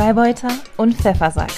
Freibeuter 0.00 0.58
und 0.78 0.94
Pfeffersack. 0.94 1.52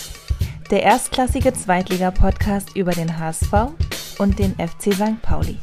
Der 0.69 0.83
erstklassige 0.83 1.53
Zweitliga-Podcast 1.53 2.75
über 2.75 2.91
den 2.91 3.17
HSV 3.17 3.53
und 4.19 4.37
den 4.37 4.57
FC 4.57 4.93
St. 4.93 5.23
Pauli. 5.23 5.61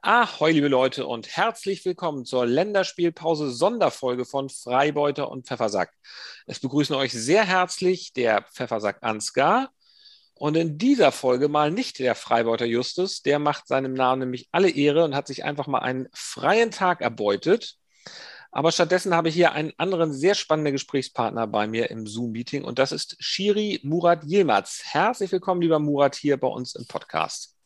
Ahoi, 0.00 0.50
liebe 0.50 0.66
Leute, 0.66 1.06
und 1.06 1.28
herzlich 1.28 1.84
willkommen 1.84 2.24
zur 2.24 2.44
Länderspielpause 2.44 3.52
Sonderfolge 3.52 4.24
von 4.24 4.48
Freibeuter 4.48 5.30
und 5.30 5.46
Pfeffersack. 5.46 5.92
Es 6.46 6.58
begrüßen 6.58 6.96
euch 6.96 7.12
sehr 7.12 7.44
herzlich 7.44 8.12
der 8.12 8.42
Pfeffersack 8.42 9.04
Ansgar 9.04 9.70
und 10.34 10.56
in 10.56 10.78
dieser 10.78 11.12
Folge 11.12 11.46
mal 11.46 11.70
nicht 11.70 12.00
der 12.00 12.16
Freibeuter 12.16 12.66
Justus, 12.66 13.22
der 13.22 13.38
macht 13.38 13.68
seinem 13.68 13.94
Namen 13.94 14.18
nämlich 14.18 14.48
alle 14.50 14.68
Ehre 14.68 15.04
und 15.04 15.14
hat 15.14 15.28
sich 15.28 15.44
einfach 15.44 15.68
mal 15.68 15.78
einen 15.78 16.08
freien 16.12 16.72
Tag 16.72 17.02
erbeutet. 17.02 17.76
Aber 18.54 18.70
stattdessen 18.70 19.14
habe 19.14 19.30
ich 19.30 19.34
hier 19.34 19.52
einen 19.52 19.72
anderen 19.78 20.12
sehr 20.12 20.34
spannenden 20.34 20.74
Gesprächspartner 20.74 21.46
bei 21.46 21.66
mir 21.66 21.90
im 21.90 22.06
Zoom-Meeting 22.06 22.64
und 22.64 22.78
das 22.78 22.92
ist 22.92 23.16
Shiri 23.18 23.80
Murat 23.82 24.24
Yilmaz. 24.24 24.82
Herzlich 24.84 25.32
willkommen, 25.32 25.62
lieber 25.62 25.78
Murat, 25.78 26.14
hier 26.14 26.36
bei 26.36 26.48
uns 26.48 26.74
im 26.74 26.86
Podcast. 26.86 27.56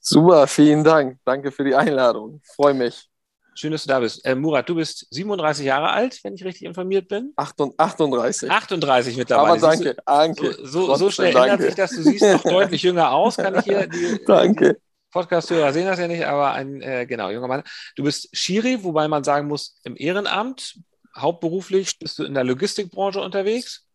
Super, 0.00 0.46
vielen 0.46 0.82
Dank. 0.82 1.18
Danke 1.26 1.52
für 1.52 1.62
die 1.62 1.74
Einladung. 1.74 2.40
Freue 2.42 2.72
mich. 2.72 3.10
Schön, 3.54 3.72
dass 3.72 3.82
du 3.82 3.88
da 3.88 4.00
bist. 4.00 4.24
Äh, 4.24 4.34
Murat, 4.34 4.66
du 4.66 4.76
bist 4.76 5.06
37 5.10 5.66
Jahre 5.66 5.90
alt, 5.90 6.18
wenn 6.24 6.34
ich 6.34 6.42
richtig 6.42 6.62
informiert 6.62 7.06
bin. 7.06 7.34
38. 7.36 8.50
38 8.50 9.16
mittlerweile. 9.18 9.52
Aber 9.52 9.60
danke, 9.60 9.96
danke. 10.06 10.52
So, 10.62 10.86
so, 10.86 10.94
so 10.96 11.10
schnell 11.10 11.34
danke. 11.34 11.50
ändert 11.50 11.66
sich 11.66 11.74
das. 11.74 11.90
Du 11.90 12.02
siehst 12.02 12.22
noch 12.24 12.42
deutlich 12.50 12.82
jünger 12.82 13.12
aus, 13.12 13.36
kann 13.36 13.56
ich 13.56 13.64
hier. 13.64 13.86
Die, 13.86 14.24
danke. 14.26 14.78
Podcast-Hörer 15.14 15.72
sehen 15.72 15.86
das 15.86 16.00
ja 16.00 16.08
nicht, 16.08 16.24
aber 16.24 16.52
ein, 16.52 16.82
äh, 16.82 17.06
genau, 17.06 17.30
junger 17.30 17.46
Mann. 17.46 17.62
Du 17.94 18.02
bist 18.02 18.28
Schiri, 18.36 18.82
wobei 18.82 19.06
man 19.06 19.22
sagen 19.22 19.46
muss, 19.46 19.80
im 19.84 19.96
Ehrenamt, 19.96 20.78
hauptberuflich 21.16 21.98
bist 22.00 22.18
du 22.18 22.24
in 22.24 22.34
der 22.34 22.42
Logistikbranche 22.42 23.20
unterwegs. 23.20 23.86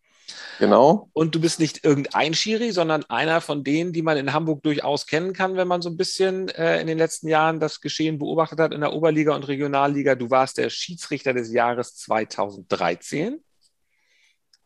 Genau. 0.60 1.10
Und 1.12 1.36
du 1.36 1.42
bist 1.42 1.60
nicht 1.60 1.84
irgendein 1.84 2.34
Schiri, 2.34 2.72
sondern 2.72 3.04
einer 3.06 3.42
von 3.42 3.66
denen, 3.66 3.92
die 3.92 4.02
man 4.02 4.16
in 4.16 4.32
Hamburg 4.32 4.64
durchaus 4.64 5.08
kennen 5.08 5.34
kann, 5.34 5.58
wenn 5.58 5.68
man 5.68 5.82
so 5.82 5.90
ein 5.90 5.98
bisschen 5.98 6.48
äh, 6.50 6.80
in 6.80 6.88
den 6.88 6.98
letzten 6.98 7.28
Jahren 7.28 7.60
das 7.60 7.82
Geschehen 7.82 8.18
beobachtet 8.18 8.60
hat 8.60 8.74
in 8.74 8.80
der 8.80 8.94
Oberliga 8.94 9.36
und 9.36 9.48
Regionalliga. 9.48 10.16
Du 10.16 10.30
warst 10.30 10.58
der 10.58 10.70
Schiedsrichter 10.70 11.34
des 11.34 11.52
Jahres 11.52 11.96
2013. 11.96 13.44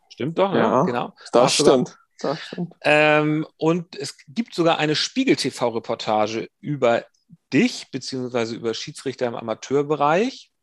Stimmt 0.10 0.38
doch, 0.38 0.54
ja, 0.54 0.82
ne? 0.82 0.86
genau. 0.86 1.14
Das 1.32 1.56
stimmt. 1.56 1.98
Das 2.24 2.40
stimmt. 2.40 2.74
Ähm, 2.82 3.46
und 3.58 3.96
es 3.96 4.18
gibt 4.28 4.56
sogar 4.56 4.80
eine 4.80 4.96
Spiegel-TV-Reportage 4.96 6.50
über 6.60 7.06
dich, 7.52 7.92
beziehungsweise 7.92 8.56
über 8.56 8.74
Schiedsrichter 8.74 9.28
im 9.28 9.36
Amateurbereich 9.36 10.54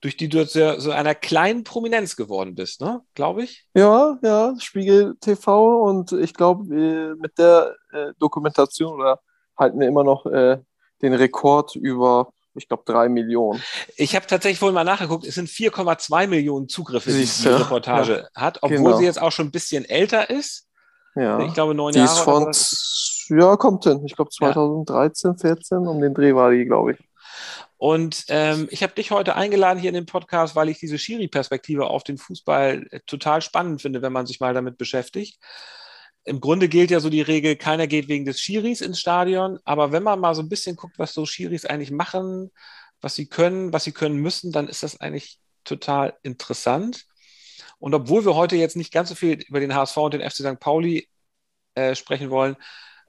durch 0.00 0.16
die 0.16 0.28
du 0.28 0.46
zu 0.46 0.80
so 0.80 0.90
einer 0.90 1.14
kleinen 1.14 1.64
Prominenz 1.64 2.16
geworden 2.16 2.54
bist, 2.54 2.80
ne? 2.80 3.02
Glaube 3.14 3.42
ich. 3.42 3.66
Ja, 3.74 4.18
ja, 4.22 4.54
Spiegel 4.58 5.16
TV 5.20 5.82
und 5.82 6.12
ich 6.12 6.34
glaube, 6.34 6.64
mit 6.64 7.38
der 7.38 7.74
äh, 7.92 8.12
Dokumentation 8.18 8.94
oder 8.94 9.20
halten 9.56 9.80
wir 9.80 9.88
immer 9.88 10.04
noch 10.04 10.26
äh, 10.26 10.58
den 11.02 11.14
Rekord 11.14 11.74
über, 11.74 12.32
ich 12.58 12.68
glaube, 12.68 12.82
drei 12.86 13.08
Millionen. 13.08 13.62
Ich 13.96 14.14
habe 14.14 14.26
tatsächlich 14.26 14.58
vorhin 14.58 14.74
mal 14.74 14.84
nachgeguckt, 14.84 15.26
es 15.26 15.34
sind 15.34 15.48
4,2 15.48 16.26
Millionen 16.26 16.68
Zugriffe, 16.68 17.10
die 17.10 17.24
die 17.24 17.48
Reportage 17.48 18.28
ja, 18.34 18.40
hat, 18.40 18.58
obwohl 18.62 18.76
genau. 18.78 18.96
sie 18.98 19.04
jetzt 19.04 19.20
auch 19.20 19.32
schon 19.32 19.46
ein 19.46 19.52
bisschen 19.52 19.84
älter 19.84 20.30
ist. 20.30 20.66
Ja. 21.14 21.40
Ich 21.40 21.54
glaube, 21.54 21.74
neun 21.74 21.92
die 21.92 21.98
Jahre. 21.98 22.50
Ist 22.50 23.28
von, 23.28 23.38
ja, 23.38 23.56
kommt 23.56 23.84
hin. 23.84 24.02
Ich 24.04 24.14
glaube, 24.14 24.30
2013, 24.30 25.32
ja. 25.32 25.36
14, 25.38 25.78
um 25.78 26.00
den 26.00 26.14
Dreh 26.14 26.34
war 26.34 26.50
die, 26.50 26.64
glaube 26.64 26.92
ich. 26.92 26.98
Und 27.78 28.24
ähm, 28.28 28.66
ich 28.70 28.82
habe 28.82 28.92
dich 28.94 29.12
heute 29.12 29.36
eingeladen 29.36 29.78
hier 29.78 29.90
in 29.90 29.94
den 29.94 30.06
Podcast, 30.06 30.56
weil 30.56 30.68
ich 30.68 30.80
diese 30.80 30.98
Schiri-Perspektive 30.98 31.88
auf 31.88 32.02
den 32.02 32.18
Fußball 32.18 32.86
äh, 32.90 33.00
total 33.06 33.40
spannend 33.40 33.80
finde, 33.80 34.02
wenn 34.02 34.12
man 34.12 34.26
sich 34.26 34.40
mal 34.40 34.52
damit 34.52 34.78
beschäftigt. 34.78 35.38
Im 36.28 36.40
Grunde 36.40 36.68
gilt 36.68 36.90
ja 36.90 37.00
so 37.00 37.08
die 37.08 37.22
Regel, 37.22 37.56
keiner 37.56 37.86
geht 37.86 38.08
wegen 38.08 38.26
des 38.26 38.38
Schiris 38.38 38.82
ins 38.82 39.00
Stadion. 39.00 39.58
Aber 39.64 39.92
wenn 39.92 40.02
man 40.02 40.20
mal 40.20 40.34
so 40.34 40.42
ein 40.42 40.50
bisschen 40.50 40.76
guckt, 40.76 40.98
was 40.98 41.14
so 41.14 41.24
Schiris 41.24 41.64
eigentlich 41.64 41.90
machen, 41.90 42.50
was 43.00 43.14
sie 43.14 43.26
können, 43.26 43.72
was 43.72 43.84
sie 43.84 43.92
können 43.92 44.18
müssen, 44.18 44.52
dann 44.52 44.68
ist 44.68 44.82
das 44.82 45.00
eigentlich 45.00 45.38
total 45.64 46.18
interessant. 46.22 47.06
Und 47.78 47.94
obwohl 47.94 48.26
wir 48.26 48.34
heute 48.34 48.56
jetzt 48.56 48.76
nicht 48.76 48.92
ganz 48.92 49.08
so 49.08 49.14
viel 49.14 49.40
über 49.48 49.58
den 49.60 49.74
HSV 49.74 49.96
und 49.96 50.14
den 50.14 50.20
FC 50.20 50.36
St. 50.36 50.60
Pauli 50.60 51.08
äh, 51.74 51.94
sprechen 51.94 52.28
wollen, 52.28 52.56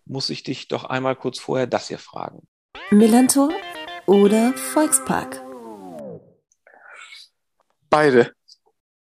muss 0.06 0.30
ich 0.30 0.44
dich 0.44 0.70
doch 0.70 0.86
einmal 0.86 1.16
kurz 1.16 1.40
vorher 1.40 1.68
das 1.68 1.90
hier 1.90 2.00
fragen. 2.00 2.48
Millantor 2.90 3.50
oder 4.06 4.54
Volkspark? 4.54 5.42
Beide. 7.90 8.34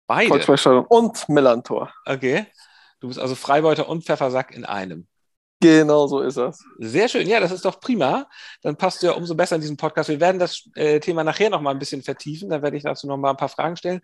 Beide? 0.08 0.30
Volksparkstadion 0.30 0.86
und 0.86 1.28
Millantor. 1.28 1.94
Okay. 2.06 2.48
Du 3.00 3.08
bist 3.08 3.20
also 3.20 3.36
Freibeuter 3.36 3.88
und 3.90 4.04
Pfeffersack 4.04 4.56
in 4.56 4.66
einem. 4.66 5.08
Genau 5.60 6.06
so 6.06 6.22
ist 6.22 6.38
das. 6.38 6.64
Sehr 6.78 7.10
schön. 7.10 7.28
Ja, 7.28 7.40
das 7.40 7.52
ist 7.52 7.66
doch 7.66 7.80
prima. 7.80 8.30
Dann 8.62 8.76
passt 8.78 9.02
du 9.02 9.08
ja 9.08 9.14
umso 9.14 9.34
besser 9.34 9.56
in 9.56 9.62
diesem 9.62 9.78
Podcast. 9.78 10.10
Wir 10.10 10.20
werden 10.20 10.38
das 10.38 10.70
äh, 10.76 11.00
Thema 11.00 11.24
nachher 11.24 11.50
noch 11.50 11.62
mal 11.62 11.72
ein 11.72 11.80
bisschen 11.80 12.04
vertiefen. 12.04 12.50
Dann 12.50 12.62
werde 12.62 12.78
ich 12.78 12.84
dazu 12.84 13.08
noch 13.08 13.18
mal 13.18 13.32
ein 13.32 13.38
paar 13.38 13.50
Fragen 13.50 13.76
stellen. 13.76 14.02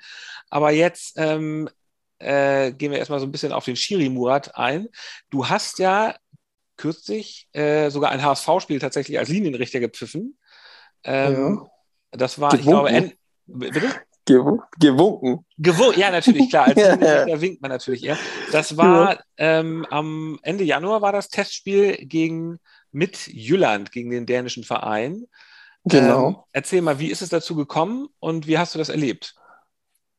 Aber 0.49 0.71
jetzt 0.71 1.13
ähm, 1.17 1.69
äh, 2.17 2.71
gehen 2.71 2.91
wir 2.91 2.97
erstmal 2.97 3.19
so 3.19 3.27
ein 3.27 3.31
bisschen 3.31 3.51
auf 3.51 3.65
den 3.65 3.75
Schiri 3.75 4.09
Murat 4.09 4.55
ein. 4.55 4.87
Du 5.29 5.47
hast 5.47 5.77
ja 5.77 6.15
kürzlich 6.75 7.47
äh, 7.53 7.89
sogar 7.91 8.09
ein 8.09 8.23
HSV-Spiel 8.23 8.79
tatsächlich 8.79 9.19
als 9.19 9.29
Linienrichter 9.29 9.79
gepfiffen. 9.79 10.39
Ähm, 11.03 11.61
ja. 11.61 12.17
Das 12.17 12.39
war, 12.39 12.53
ich 12.53 12.61
glaube, 12.61 13.11
bitte? 13.45 13.91
Gewunken. 14.25 15.45
Gewunken, 15.57 15.99
ja, 15.99 16.11
natürlich, 16.11 16.49
klar. 16.49 16.67
Als 16.67 16.77
ja. 16.77 17.41
winkt 17.41 17.61
man 17.61 17.71
natürlich 17.71 18.03
eher. 18.03 18.17
Das 18.51 18.77
war 18.77 19.19
ähm, 19.37 19.85
am 19.89 20.39
Ende 20.43 20.63
Januar 20.63 21.01
war 21.01 21.11
das 21.11 21.29
Testspiel 21.29 21.97
gegen 22.05 22.59
mit 22.91 23.27
Jylland, 23.27 23.91
gegen 23.91 24.11
den 24.11 24.25
dänischen 24.25 24.63
Verein. 24.63 25.25
Genau. 25.85 26.27
Ähm, 26.27 26.35
erzähl 26.53 26.81
mal, 26.81 26.99
wie 26.99 27.11
ist 27.11 27.21
es 27.21 27.29
dazu 27.29 27.55
gekommen 27.55 28.07
und 28.19 28.47
wie 28.47 28.57
hast 28.57 28.73
du 28.73 28.79
das 28.79 28.89
erlebt? 28.89 29.35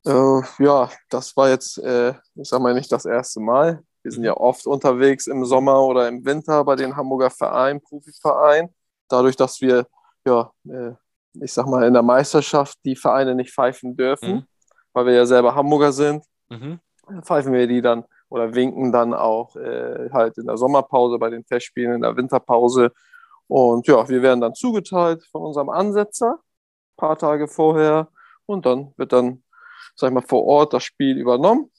Äh, 0.06 0.40
ja, 0.58 0.90
das 1.08 1.36
war 1.36 1.48
jetzt, 1.48 1.78
äh, 1.78 2.10
ich 2.34 2.48
sag 2.48 2.60
mal, 2.60 2.74
nicht 2.74 2.92
das 2.92 3.06
erste 3.06 3.40
Mal. 3.40 3.82
Wir 4.02 4.12
sind 4.12 4.24
ja 4.24 4.36
oft 4.36 4.66
unterwegs 4.66 5.26
im 5.26 5.46
Sommer 5.46 5.80
oder 5.82 6.08
im 6.08 6.24
Winter 6.26 6.62
bei 6.64 6.76
den 6.76 6.94
Hamburger 6.94 7.30
Vereinen, 7.30 7.80
Profivereinen. 7.80 8.74
Dadurch, 9.08 9.36
dass 9.36 9.62
wir 9.62 9.86
ja, 10.26 10.52
äh, 10.68 10.92
ich 11.40 11.52
sag 11.52 11.66
mal, 11.66 11.84
in 11.84 11.92
der 11.92 12.02
Meisterschaft 12.02 12.78
die 12.84 12.96
Vereine 12.96 13.34
nicht 13.34 13.52
pfeifen 13.52 13.96
dürfen, 13.96 14.34
mhm. 14.34 14.46
weil 14.92 15.06
wir 15.06 15.14
ja 15.14 15.26
selber 15.26 15.54
Hamburger 15.54 15.92
sind. 15.92 16.24
Mhm. 16.48 16.80
Pfeifen 17.22 17.52
wir 17.52 17.66
die 17.66 17.82
dann 17.82 18.04
oder 18.28 18.54
winken 18.54 18.92
dann 18.92 19.14
auch 19.14 19.54
äh, 19.56 20.10
halt 20.10 20.38
in 20.38 20.46
der 20.46 20.56
Sommerpause 20.56 21.18
bei 21.18 21.30
den 21.30 21.44
Festspielen, 21.44 21.94
in 21.94 22.00
der 22.02 22.16
Winterpause. 22.16 22.92
Und 23.46 23.86
ja, 23.86 24.08
wir 24.08 24.22
werden 24.22 24.40
dann 24.40 24.54
zugeteilt 24.54 25.24
von 25.30 25.42
unserem 25.42 25.68
Ansetzer, 25.68 26.32
ein 26.32 26.96
paar 26.96 27.18
Tage 27.18 27.46
vorher. 27.46 28.08
Und 28.46 28.66
dann 28.66 28.92
wird 28.96 29.12
dann, 29.12 29.42
sag 29.94 30.08
ich 30.08 30.14
mal, 30.14 30.26
vor 30.26 30.44
Ort 30.44 30.72
das 30.72 30.82
Spiel 30.82 31.18
übernommen. 31.18 31.70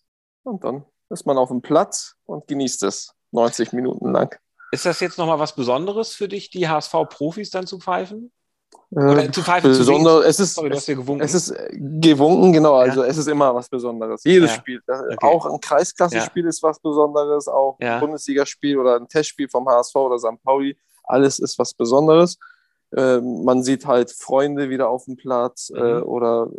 Und 0.44 0.64
dann 0.64 0.86
ist 1.10 1.26
man 1.26 1.38
auf 1.38 1.50
dem 1.50 1.62
Platz 1.62 2.16
und 2.26 2.48
genießt 2.48 2.84
es 2.84 3.14
90 3.32 3.74
Minuten 3.74 4.12
lang. 4.12 4.36
Ist 4.72 4.86
das 4.86 5.00
jetzt 5.00 5.18
nochmal 5.18 5.40
was 5.40 5.56
Besonderes 5.56 6.14
für 6.14 6.28
dich, 6.28 6.50
die 6.50 6.68
HSV-Profis 6.68 7.50
dann 7.50 7.68
zu 7.68 7.80
pfeifen? 7.80 8.32
Oder 8.92 9.32
zu 9.32 9.42
pfeifen 9.42 9.72
Besonder, 9.72 10.22
zu 10.22 10.28
es 10.28 10.40
ist, 10.40 10.56
Sorry, 10.56 10.72
es, 10.72 10.88
es, 10.88 11.34
ist 11.34 11.56
gewunken, 11.74 12.54
genau. 12.54 12.76
Also 12.76 13.04
ja. 13.04 13.10
es 13.10 13.18
ist 13.18 13.28
immer 13.28 13.54
was 13.54 13.68
Besonderes. 13.68 14.24
Jedes 14.24 14.52
ja. 14.52 14.56
Spiel. 14.56 14.82
Okay. 14.88 15.18
Auch 15.22 15.46
ein 15.46 15.60
Kreisklasse-Spiel 15.60 16.44
ja. 16.44 16.50
ist 16.50 16.64
was 16.64 16.80
Besonderes, 16.80 17.48
auch 17.48 17.78
ein 17.80 18.00
Bundesligaspiel 18.00 18.78
oder 18.78 18.96
ein 18.96 19.08
Testspiel 19.08 19.50
vom 19.50 19.68
HSV 19.68 19.96
oder 19.96 20.18
St. 20.18 20.42
Pauli. 20.44 20.78
Alles 21.04 21.40
ist 21.40 21.60
was 21.60 21.74
Besonderes. 21.74 22.38
Äh, 22.96 23.20
man 23.20 23.64
sieht 23.64 23.86
halt 23.86 24.12
Freunde 24.12 24.70
wieder 24.70 24.90
auf 24.90 25.06
dem 25.06 25.18
Platz 25.18 25.72
äh, 25.76 25.80
mhm. 25.80 25.86
äh, 25.86 26.02
oder 26.02 26.50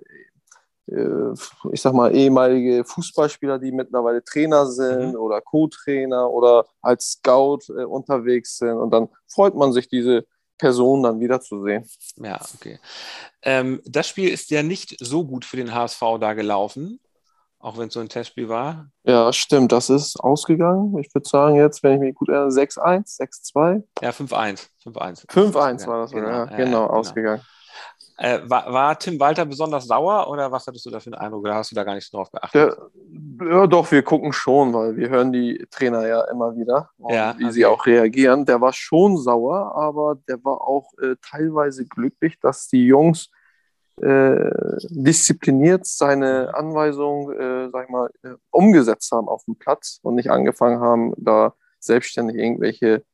äh, 0.88 1.32
ich 1.72 1.80
sag 1.80 1.94
mal, 1.94 2.14
ehemalige 2.14 2.84
Fußballspieler, 2.84 3.58
die 3.58 3.72
mittlerweile 3.72 4.22
Trainer 4.22 4.66
sind 4.66 5.12
mhm. 5.12 5.16
oder 5.16 5.40
Co-Trainer 5.40 6.30
oder 6.30 6.66
als 6.82 7.12
Scout 7.12 7.60
äh, 7.70 7.84
unterwegs 7.84 8.58
sind. 8.58 8.76
Und 8.76 8.90
dann 8.90 9.08
freut 9.26 9.54
man 9.54 9.72
sich, 9.72 9.88
diese 9.88 10.26
Person 10.58 11.02
dann 11.02 11.20
wiederzusehen. 11.20 11.84
Ja, 12.16 12.40
okay. 12.54 12.78
Ähm, 13.42 13.80
das 13.84 14.08
Spiel 14.08 14.30
ist 14.30 14.50
ja 14.50 14.62
nicht 14.62 14.96
so 15.00 15.24
gut 15.24 15.44
für 15.44 15.56
den 15.56 15.74
HSV 15.74 16.00
da 16.20 16.34
gelaufen, 16.34 17.00
auch 17.58 17.78
wenn 17.78 17.88
es 17.88 17.94
so 17.94 18.00
ein 18.00 18.08
Testspiel 18.08 18.48
war. 18.48 18.90
Ja, 19.04 19.32
stimmt. 19.32 19.72
Das 19.72 19.90
ist 19.90 20.18
ausgegangen. 20.20 20.96
Ich 20.98 21.14
würde 21.14 21.28
sagen, 21.28 21.56
jetzt, 21.56 21.82
wenn 21.82 21.94
ich 21.94 22.00
mich 22.00 22.14
gut 22.14 22.28
erinnere, 22.28 22.50
6-1, 22.50 23.18
6-2. 23.18 23.82
Ja, 24.02 24.10
5-1. 24.10 24.68
5-1. 24.84 25.26
5-1 25.28 25.86
war 25.86 26.02
das, 26.02 26.10
genau, 26.10 26.28
ja, 26.28 26.44
genau, 26.44 26.56
genau, 26.56 26.86
ausgegangen. 26.86 27.42
Äh, 28.18 28.40
war, 28.44 28.72
war, 28.72 28.98
Tim 28.98 29.20
Walter 29.20 29.44
besonders 29.44 29.86
sauer 29.86 30.28
oder 30.30 30.50
was 30.50 30.66
hattest 30.66 30.86
du 30.86 30.90
da 30.90 31.00
für 31.00 31.12
einen 31.12 31.20
Eindruck? 31.20 31.44
Oder 31.44 31.56
hast 31.56 31.70
du 31.70 31.74
da 31.74 31.84
gar 31.84 31.94
nicht 31.94 32.10
drauf 32.12 32.30
geachtet? 32.30 32.78
Der, 33.40 33.46
ja, 33.46 33.66
doch, 33.66 33.90
wir 33.90 34.02
gucken 34.02 34.32
schon, 34.32 34.72
weil 34.72 34.96
wir 34.96 35.10
hören 35.10 35.32
die 35.32 35.66
Trainer 35.70 36.06
ja 36.06 36.22
immer 36.30 36.56
wieder, 36.56 36.90
ja, 37.10 37.34
wie 37.36 37.44
okay. 37.44 37.52
sie 37.52 37.66
auch 37.66 37.84
reagieren. 37.84 38.46
Der 38.46 38.60
war 38.60 38.72
schon 38.72 39.18
sauer, 39.18 39.74
aber 39.76 40.16
der 40.28 40.42
war 40.44 40.62
auch 40.62 40.94
äh, 41.02 41.16
teilweise 41.20 41.84
glücklich, 41.84 42.38
dass 42.40 42.68
die 42.68 42.86
Jungs 42.86 43.28
äh, 44.00 44.50
diszipliniert 44.88 45.86
seine 45.86 46.54
Anweisungen, 46.54 47.38
äh, 47.38 47.70
sag 47.70 47.84
ich 47.84 47.90
mal, 47.90 48.10
äh, 48.22 48.34
umgesetzt 48.50 49.12
haben 49.12 49.28
auf 49.28 49.44
dem 49.44 49.56
Platz 49.56 50.00
und 50.02 50.14
nicht 50.14 50.30
angefangen 50.30 50.80
haben, 50.80 51.12
da 51.18 51.52
selbstständig 51.80 52.36
irgendwelche 52.36 53.04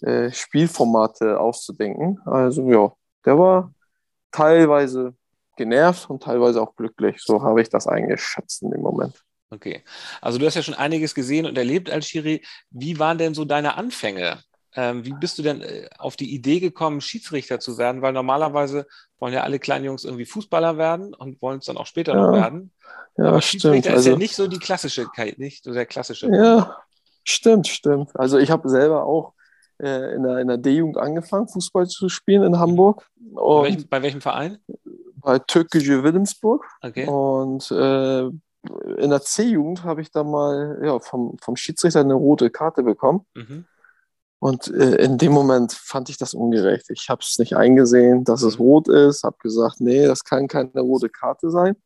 äh, 0.00 0.30
Spielformate 0.32 1.38
auszudenken. 1.38 2.20
Also 2.24 2.68
ja, 2.68 2.92
der 3.24 3.38
war 3.38 3.72
teilweise 4.32 5.14
genervt 5.56 6.08
und 6.08 6.22
teilweise 6.22 6.62
auch 6.62 6.74
glücklich. 6.76 7.18
So 7.20 7.42
habe 7.42 7.60
ich 7.60 7.68
das 7.68 7.86
eingeschätzt 7.86 8.62
in 8.62 8.70
dem 8.70 8.80
Moment. 8.80 9.22
Okay. 9.50 9.82
Also 10.20 10.38
du 10.38 10.46
hast 10.46 10.54
ja 10.54 10.62
schon 10.62 10.74
einiges 10.74 11.14
gesehen 11.14 11.44
und 11.44 11.58
erlebt 11.58 11.90
als 11.90 12.06
Schiri. 12.06 12.42
Wie 12.70 12.98
waren 12.98 13.18
denn 13.18 13.34
so 13.34 13.44
deine 13.44 13.76
Anfänge? 13.76 14.38
Ähm, 14.76 15.04
wie 15.04 15.12
bist 15.12 15.36
du 15.38 15.42
denn 15.42 15.62
äh, 15.62 15.88
auf 15.98 16.14
die 16.14 16.32
Idee 16.32 16.60
gekommen, 16.60 17.00
Schiedsrichter 17.00 17.58
zu 17.58 17.76
werden? 17.76 18.02
Weil 18.02 18.12
normalerweise 18.12 18.86
wollen 19.18 19.34
ja 19.34 19.42
alle 19.42 19.58
kleinen 19.58 19.84
Jungs 19.84 20.04
irgendwie 20.04 20.24
Fußballer 20.24 20.78
werden 20.78 21.12
und 21.12 21.42
wollen 21.42 21.58
es 21.58 21.64
dann 21.66 21.76
auch 21.76 21.86
später 21.86 22.14
ja. 22.14 22.20
noch 22.20 22.32
werden. 22.32 22.72
Ja, 23.16 23.24
Aber 23.26 23.42
Schiedsrichter 23.42 23.90
stimmt. 23.90 23.98
ist 23.98 24.06
ja 24.06 24.12
also, 24.12 24.18
nicht 24.18 24.36
so 24.36 24.46
die 24.46 24.58
klassische, 24.58 25.08
nicht 25.36 25.64
so 25.64 25.72
der 25.72 25.86
klassische. 25.86 26.28
Ja, 26.32 26.76
stimmt, 27.24 27.66
stimmt. 27.66 28.10
Also 28.14 28.38
ich 28.38 28.52
habe 28.52 28.68
selber 28.68 29.04
auch 29.04 29.34
äh, 29.82 30.14
in 30.14 30.22
der, 30.22 30.44
der 30.44 30.58
D-Jugend 30.58 30.98
angefangen, 30.98 31.48
Fußball 31.48 31.86
zu 31.86 32.08
spielen 32.08 32.42
in 32.42 32.58
Hamburg. 32.58 33.08
Bei 33.16 33.62
welchem, 33.62 33.88
bei, 33.88 34.02
welchem, 34.02 34.20
Verein? 34.20 34.58
Bei 35.16 35.38
Türkische 35.38 36.02
Wilhelmsburg. 36.02 36.64
Okay. 36.82 37.06
Und 37.06 37.70
äh, 37.70 38.22
in 38.22 39.10
der 39.10 39.22
C-Jugend 39.22 39.84
habe 39.84 40.02
ich 40.02 40.10
da 40.10 40.22
mal 40.22 40.80
ja, 40.84 40.98
vom, 40.98 41.36
vom 41.40 41.56
Schiedsrichter 41.56 42.00
eine 42.00 42.14
rote 42.14 42.50
Karte 42.50 42.82
bekommen. 42.82 43.24
Mhm. 43.34 43.64
Und 44.38 44.68
äh, 44.68 44.96
in 44.96 45.18
dem 45.18 45.32
Moment 45.32 45.72
fand 45.72 46.08
ich 46.08 46.16
das 46.16 46.32
ungerecht. 46.32 46.86
Ich 46.90 47.08
habe 47.10 47.20
es 47.22 47.38
nicht 47.38 47.56
eingesehen, 47.56 48.24
dass 48.24 48.42
es 48.42 48.58
mhm. 48.58 48.64
rot 48.64 48.88
ist, 48.88 49.22
habe 49.22 49.36
gesagt, 49.38 49.80
nee, 49.80 50.06
das 50.06 50.24
kann 50.24 50.48
keine 50.48 50.80
rote 50.80 51.08
Karte 51.08 51.50
sein. 51.50 51.76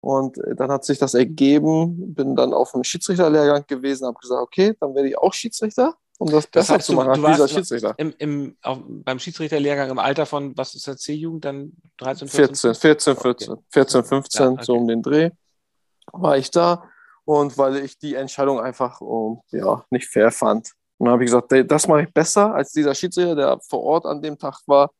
Und 0.00 0.38
äh, 0.38 0.54
dann 0.54 0.70
hat 0.70 0.84
sich 0.84 0.98
das 0.98 1.14
ergeben, 1.14 2.14
bin 2.14 2.34
dann 2.36 2.54
auf 2.54 2.74
einem 2.74 2.84
Schiedsrichterlehrgang 2.84 3.64
gewesen, 3.66 4.06
habe 4.06 4.18
gesagt, 4.20 4.40
okay, 4.40 4.74
dann 4.80 4.94
werde 4.94 5.08
ich 5.08 5.18
auch 5.18 5.34
Schiedsrichter 5.34 5.96
um 6.18 6.30
das 6.30 6.46
besser 6.46 6.74
das 6.74 6.80
heißt, 6.80 6.86
zu 6.86 6.92
machen 6.94 7.14
du, 7.14 7.22
du 7.22 7.28
dieser 7.28 7.48
Schiedsrichter. 7.48 7.94
Im, 7.96 8.12
im, 8.18 8.56
auf, 8.62 8.78
beim 8.84 9.18
Schiedsrichterlehrgang 9.18 9.90
im 9.90 9.98
Alter 9.98 10.26
von, 10.26 10.56
was 10.56 10.74
ist 10.74 10.86
das, 10.88 11.00
C-Jugend, 11.00 11.44
dann 11.44 11.72
13, 11.98 12.28
14? 12.28 12.74
14, 12.74 13.14
14, 13.14 13.16
14, 13.16 13.52
okay. 13.52 13.62
14 13.70 14.04
15, 14.04 14.42
ja, 14.42 14.50
okay. 14.50 14.64
so 14.64 14.74
um 14.74 14.88
den 14.88 15.02
Dreh 15.02 15.30
war 16.12 16.36
ich 16.36 16.50
da. 16.50 16.84
Und 17.24 17.58
weil 17.58 17.76
ich 17.76 17.98
die 17.98 18.14
Entscheidung 18.14 18.58
einfach 18.58 19.00
um, 19.00 19.42
ja, 19.50 19.84
nicht 19.90 20.08
fair 20.08 20.30
fand. 20.30 20.72
Und 20.96 21.04
dann 21.06 21.12
habe 21.12 21.24
ich 21.24 21.30
gesagt, 21.30 21.52
das 21.70 21.86
mache 21.86 22.02
ich 22.02 22.12
besser 22.12 22.54
als 22.54 22.72
dieser 22.72 22.94
Schiedsrichter, 22.94 23.34
der 23.36 23.60
vor 23.60 23.82
Ort 23.82 24.06
an 24.06 24.22
dem 24.22 24.38
Tag 24.38 24.60
war. 24.66 24.90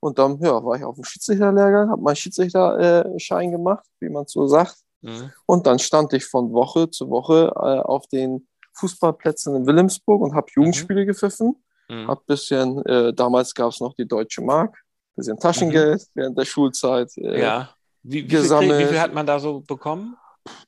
Und 0.00 0.18
dann 0.18 0.38
ja, 0.40 0.64
war 0.64 0.76
ich 0.76 0.84
auf 0.84 0.94
dem 0.94 1.04
Schiedsrichterlehrgang, 1.04 1.90
habe 1.90 2.02
meinen 2.02 2.16
Schiedsrichterschein 2.16 3.50
gemacht, 3.52 3.84
wie 4.00 4.08
man 4.08 4.26
so 4.26 4.46
sagt. 4.46 4.76
Mhm. 5.02 5.30
Und 5.46 5.66
dann 5.66 5.78
stand 5.78 6.12
ich 6.14 6.24
von 6.24 6.52
Woche 6.52 6.90
zu 6.90 7.10
Woche 7.10 7.52
äh, 7.54 7.80
auf 7.80 8.06
den 8.06 8.48
Fußballplätzen 8.74 9.54
in 9.56 9.66
Wilhelmsburg 9.66 10.22
und 10.22 10.34
habe 10.34 10.46
Jugendspiele 10.54 11.02
mhm. 11.02 11.06
gepfiffen. 11.06 11.62
Mhm. 11.88 12.08
Hab 12.08 12.26
bisschen, 12.26 12.84
äh, 12.86 13.12
damals 13.12 13.54
gab 13.54 13.70
es 13.70 13.80
noch 13.80 13.94
die 13.94 14.06
Deutsche 14.06 14.42
Mark, 14.42 14.76
bisschen 15.16 15.38
Taschengeld 15.38 16.00
mhm. 16.00 16.20
während 16.20 16.38
der 16.38 16.44
Schulzeit. 16.44 17.16
Äh, 17.16 17.40
ja. 17.40 17.70
Wie, 18.02 18.22
wie, 18.22 18.26
gesammelt. 18.26 18.76
Viel, 18.76 18.86
wie 18.86 18.90
viel 18.90 19.00
hat 19.00 19.14
man 19.14 19.26
da 19.26 19.38
so 19.38 19.60
bekommen? 19.60 20.16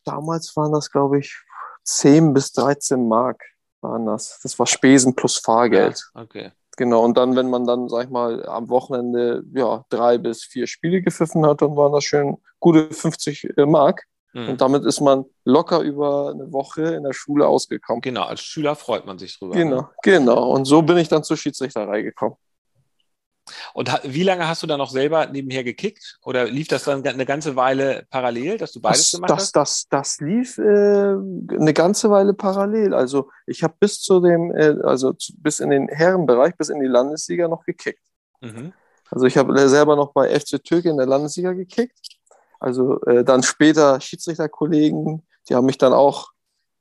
Damals 0.04 0.56
waren 0.56 0.72
das, 0.72 0.90
glaube 0.90 1.18
ich, 1.18 1.36
10 1.84 2.32
bis 2.32 2.52
13 2.52 3.06
Mark 3.06 3.42
waren 3.80 4.06
das. 4.06 4.40
Das 4.42 4.58
war 4.58 4.66
Spesen 4.66 5.14
plus 5.14 5.36
Fahrgeld. 5.38 6.02
Ja, 6.14 6.22
okay. 6.22 6.52
Genau, 6.76 7.04
und 7.04 7.16
dann, 7.16 7.36
wenn 7.36 7.48
man 7.48 7.66
dann, 7.66 7.88
sag 7.88 8.04
ich 8.04 8.10
mal, 8.10 8.46
am 8.46 8.68
Wochenende 8.68 9.42
ja, 9.54 9.84
drei 9.88 10.18
bis 10.18 10.44
vier 10.44 10.66
Spiele 10.66 11.00
gepfiffen 11.00 11.46
hat, 11.46 11.62
dann 11.62 11.74
waren 11.74 11.92
das 11.92 12.04
schön 12.04 12.36
gute 12.60 12.90
50 12.90 13.56
äh, 13.56 13.64
Mark. 13.64 14.04
Mhm. 14.32 14.48
Und 14.50 14.60
damit 14.60 14.84
ist 14.84 15.00
man 15.00 15.24
locker 15.44 15.80
über 15.80 16.30
eine 16.30 16.52
Woche 16.52 16.82
in 16.94 17.04
der 17.04 17.12
Schule 17.12 17.46
ausgekommen. 17.46 18.02
Genau, 18.02 18.24
als 18.24 18.40
Schüler 18.40 18.74
freut 18.74 19.06
man 19.06 19.18
sich 19.18 19.38
drüber. 19.38 19.54
Genau, 19.54 19.82
ne? 19.82 19.88
genau. 20.02 20.50
Und 20.50 20.64
so 20.64 20.82
bin 20.82 20.98
ich 20.98 21.08
dann 21.08 21.24
zur 21.24 21.36
Schiedsrichterei 21.36 22.02
gekommen. 22.02 22.36
Und 23.74 23.90
wie 24.02 24.24
lange 24.24 24.48
hast 24.48 24.62
du 24.62 24.66
dann 24.66 24.78
noch 24.78 24.90
selber 24.90 25.26
nebenher 25.26 25.62
gekickt? 25.62 26.18
Oder 26.24 26.46
lief 26.46 26.68
das 26.68 26.84
dann 26.84 27.06
eine 27.06 27.26
ganze 27.26 27.54
Weile 27.54 28.04
parallel, 28.10 28.58
dass 28.58 28.72
du 28.72 28.80
beides 28.80 29.10
das, 29.10 29.12
gemacht 29.12 29.30
das, 29.30 29.38
hast? 29.38 29.56
Das, 29.56 29.86
das 29.88 30.20
lief 30.20 30.58
äh, 30.58 30.62
eine 30.62 31.72
ganze 31.72 32.10
Weile 32.10 32.34
parallel. 32.34 32.94
Also 32.94 33.30
ich 33.46 33.62
habe 33.62 33.74
bis 33.78 34.00
zu 34.00 34.20
dem, 34.20 34.52
äh, 34.52 34.76
also 34.82 35.12
zu, 35.12 35.32
bis 35.38 35.60
in 35.60 35.70
den 35.70 35.88
Herrenbereich, 35.88 36.56
bis 36.56 36.68
in 36.68 36.80
die 36.80 36.86
Landesliga 36.86 37.46
noch 37.48 37.64
gekickt. 37.64 38.02
Mhm. 38.40 38.72
Also 39.10 39.26
ich 39.26 39.36
habe 39.36 39.68
selber 39.68 39.94
noch 39.94 40.12
bei 40.12 40.28
FC 40.28 40.62
Türke 40.62 40.88
in 40.88 40.96
der 40.96 41.06
Landesliga 41.06 41.52
gekickt. 41.52 42.15
Also 42.60 43.00
äh, 43.02 43.24
dann 43.24 43.42
später 43.42 44.00
Schiedsrichterkollegen, 44.00 45.26
die 45.48 45.54
haben 45.54 45.66
mich 45.66 45.78
dann 45.78 45.92
auch, 45.92 46.30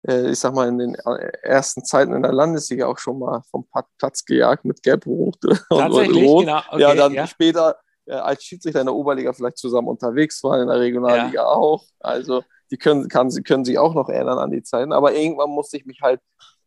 äh, 0.08 0.32
ich 0.32 0.40
sag 0.40 0.54
mal, 0.54 0.68
in 0.68 0.78
den 0.78 0.96
äh, 0.96 1.32
ersten 1.44 1.84
Zeiten 1.84 2.14
in 2.14 2.24
der 2.24 2.34
Landesliga 2.34 2.88
auch 2.88 2.98
schon 2.98 3.20
mal 3.20 3.42
vom 3.52 3.68
Platz 3.98 4.26
gejagt 4.26 4.66
mit 4.66 4.82
Gelb-Rot 4.84 5.38
und, 5.46 5.62
und 5.70 6.16
Rot. 6.16 6.46
Genau. 6.46 6.62
Okay, 6.72 6.82
ja, 6.82 6.96
dann 6.96 7.14
ja. 7.14 7.28
später 7.28 7.78
äh, 8.06 8.14
als 8.14 8.44
Schiedsrichter 8.44 8.82
in 8.82 8.88
der 8.88 8.96
Oberliga 8.96 9.34
vielleicht 9.34 9.58
zusammen 9.58 9.88
unterwegs 9.88 10.44
waren, 10.44 10.62
in 10.62 10.68
der 10.68 10.80
Regionalliga 10.80 11.42
ja. 11.42 11.46
auch. 11.46 11.84
Also 12.00 12.44
die 12.72 12.78
können, 12.78 13.08
kann, 13.08 13.30
sie 13.30 13.44
können 13.44 13.66
sich 13.66 13.78
auch 13.78 13.94
noch 13.94 14.10
erinnern 14.10 14.38
an 14.38 14.52
die 14.52 14.64
Zeiten. 14.64 14.94
Aber 14.94 15.14
irgendwann 15.14 15.50
musste 15.50 15.78
ich 15.78 15.86
mich 15.86 16.02
halt 16.02 16.22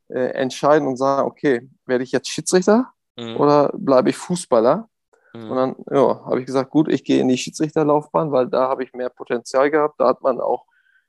äh, 0.09 0.31
entscheiden 0.33 0.87
und 0.87 0.97
sagen, 0.97 1.29
okay, 1.29 1.69
werde 1.87 2.05
ich 2.05 2.13
jetzt 2.13 2.29
Schiedsrichter 2.29 2.93
mhm. 3.17 3.37
oder 3.37 3.71
bleibe 3.75 4.11
ich 4.11 4.17
Fußballer? 4.17 4.89
Mhm. 5.35 5.51
Und 5.51 5.57
dann 5.57 5.77
ja, 5.91 6.25
habe 6.25 6.41
ich 6.41 6.47
gesagt, 6.47 6.71
gut, 6.71 6.89
ich 6.89 7.05
gehe 7.05 7.21
in 7.21 7.29
die 7.29 7.39
Schiedsrichterlaufbahn, 7.39 8.33
weil 8.33 8.49
da 8.49 8.69
habe 8.69 8.83
ich 8.85 8.93
mehr 8.93 9.11
Potenzial 9.11 9.71
gehabt. 9.71 10.01
Da 10.01 10.09
hat 10.09 10.23
man 10.23 10.41
auch 10.41 10.65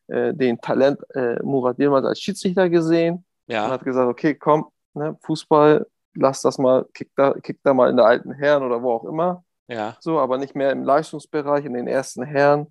äh, 0.07 0.33
den 0.33 0.59
Talent 0.59 0.99
äh, 1.13 1.41
Murat 1.43 1.79
Yilmaz 1.79 2.05
als 2.05 2.19
Schiedsrichter 2.19 2.69
gesehen 2.69 3.25
ja. 3.47 3.65
und 3.65 3.71
hat 3.71 3.83
gesagt, 3.83 4.09
okay, 4.09 4.35
komm, 4.35 4.67
ne, 4.93 5.17
Fußball, 5.21 5.85
lass 6.15 6.41
das 6.41 6.57
mal, 6.57 6.85
kick 6.93 7.11
da, 7.15 7.33
kick 7.33 7.59
da 7.63 7.73
mal 7.73 7.89
in 7.89 7.97
der 7.97 8.05
alten 8.05 8.31
Herren 8.31 8.63
oder 8.63 8.81
wo 8.81 8.91
auch 8.91 9.05
immer. 9.05 9.43
Ja. 9.67 9.95
So, 9.99 10.19
aber 10.19 10.37
nicht 10.37 10.55
mehr 10.55 10.71
im 10.71 10.83
Leistungsbereich, 10.83 11.65
in 11.65 11.73
den 11.73 11.87
ersten 11.87 12.23
Herren. 12.23 12.67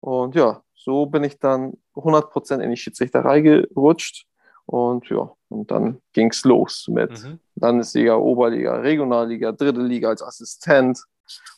Und 0.00 0.34
ja, 0.34 0.62
so 0.74 1.06
bin 1.06 1.24
ich 1.24 1.38
dann 1.38 1.74
100% 1.94 2.58
in 2.58 2.70
die 2.70 2.76
Schiedsrichterei 2.76 3.40
gerutscht. 3.40 4.26
Und 4.66 5.08
ja, 5.10 5.30
und 5.48 5.70
dann 5.70 6.00
ging 6.12 6.30
es 6.30 6.44
los 6.44 6.86
mit 6.88 7.10
mhm. 7.22 7.38
Landesliga, 7.56 8.16
Oberliga, 8.16 8.76
Regionalliga, 8.76 9.52
dritte 9.52 9.82
Liga 9.82 10.08
als 10.08 10.22
Assistent 10.22 11.00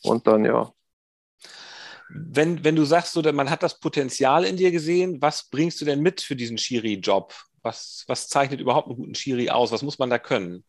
und 0.03 0.27
dann 0.27 0.45
ja. 0.45 0.71
Wenn, 2.09 2.63
wenn 2.63 2.75
du 2.75 2.85
sagst, 2.85 3.13
so, 3.13 3.21
man 3.33 3.49
hat 3.49 3.63
das 3.63 3.79
Potenzial 3.79 4.45
in 4.45 4.55
dir 4.55 4.71
gesehen, 4.71 5.21
was 5.21 5.49
bringst 5.49 5.81
du 5.81 5.85
denn 5.85 6.01
mit 6.01 6.21
für 6.21 6.35
diesen 6.35 6.57
Schiri-Job? 6.57 7.33
Was, 7.63 8.05
was 8.07 8.29
zeichnet 8.29 8.61
überhaupt 8.61 8.87
einen 8.87 8.97
guten 8.97 9.15
Schiri 9.15 9.49
aus? 9.49 9.71
Was 9.71 9.81
muss 9.83 9.99
man 9.99 10.09
da 10.09 10.19
können? 10.19 10.63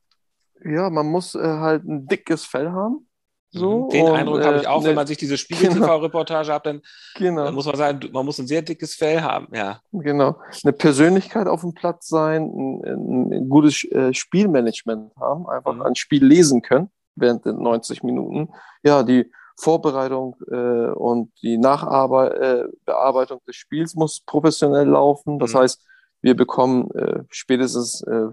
Ja, 0.65 0.91
man 0.91 1.07
muss 1.07 1.37
äh, 1.37 1.39
halt 1.39 1.85
ein 1.85 2.07
dickes 2.07 2.45
Fell 2.45 2.71
haben. 2.71 3.08
So, 3.51 3.85
mhm. 3.85 3.89
Den 3.89 4.07
und, 4.07 4.13
Eindruck 4.13 4.45
habe 4.45 4.59
ich 4.59 4.67
auch, 4.67 4.83
äh, 4.83 4.89
wenn 4.89 4.95
man 4.95 5.07
sich 5.07 5.17
diese 5.17 5.39
Spiegel-TV-Reportage 5.39 6.47
genau, 6.47 6.55
hat, 6.55 6.67
dann, 6.67 6.83
genau. 7.17 7.45
dann, 7.45 7.55
muss 7.55 7.67
man 7.67 7.77
sagen, 7.77 8.11
man 8.13 8.25
muss 8.27 8.39
ein 8.39 8.47
sehr 8.47 8.63
dickes 8.63 8.95
Fell 8.95 9.23
haben. 9.23 9.49
Ja. 9.55 9.81
Genau. 9.93 10.37
Eine 10.63 10.73
Persönlichkeit 10.73 11.47
auf 11.47 11.63
dem 11.63 11.73
Platz 11.73 12.09
sein, 12.09 12.43
ein, 12.43 13.33
ein 13.33 13.49
gutes 13.49 13.85
äh, 13.85 14.13
Spielmanagement 14.13 15.17
haben, 15.17 15.49
einfach 15.49 15.75
mhm. 15.75 15.83
ein 15.83 15.95
Spiel 15.95 16.25
lesen 16.25 16.61
können 16.61 16.91
während 17.17 17.47
den 17.47 17.63
90 17.63 18.03
Minuten. 18.03 18.51
Ja, 18.83 19.03
die 19.03 19.31
Vorbereitung 19.57 20.37
äh, 20.51 20.91
und 20.93 21.33
die 21.43 21.59
Nachbearbeitung 21.59 23.39
äh, 23.39 23.47
des 23.47 23.57
Spiels 23.57 23.95
muss 23.95 24.21
professionell 24.21 24.89
laufen. 24.89 25.39
Das 25.39 25.55
mhm. 25.55 25.59
heißt, 25.59 25.85
wir 26.21 26.37
bekommen 26.37 26.91
äh, 26.91 27.25
spätestens 27.31 28.03
äh, 28.03 28.27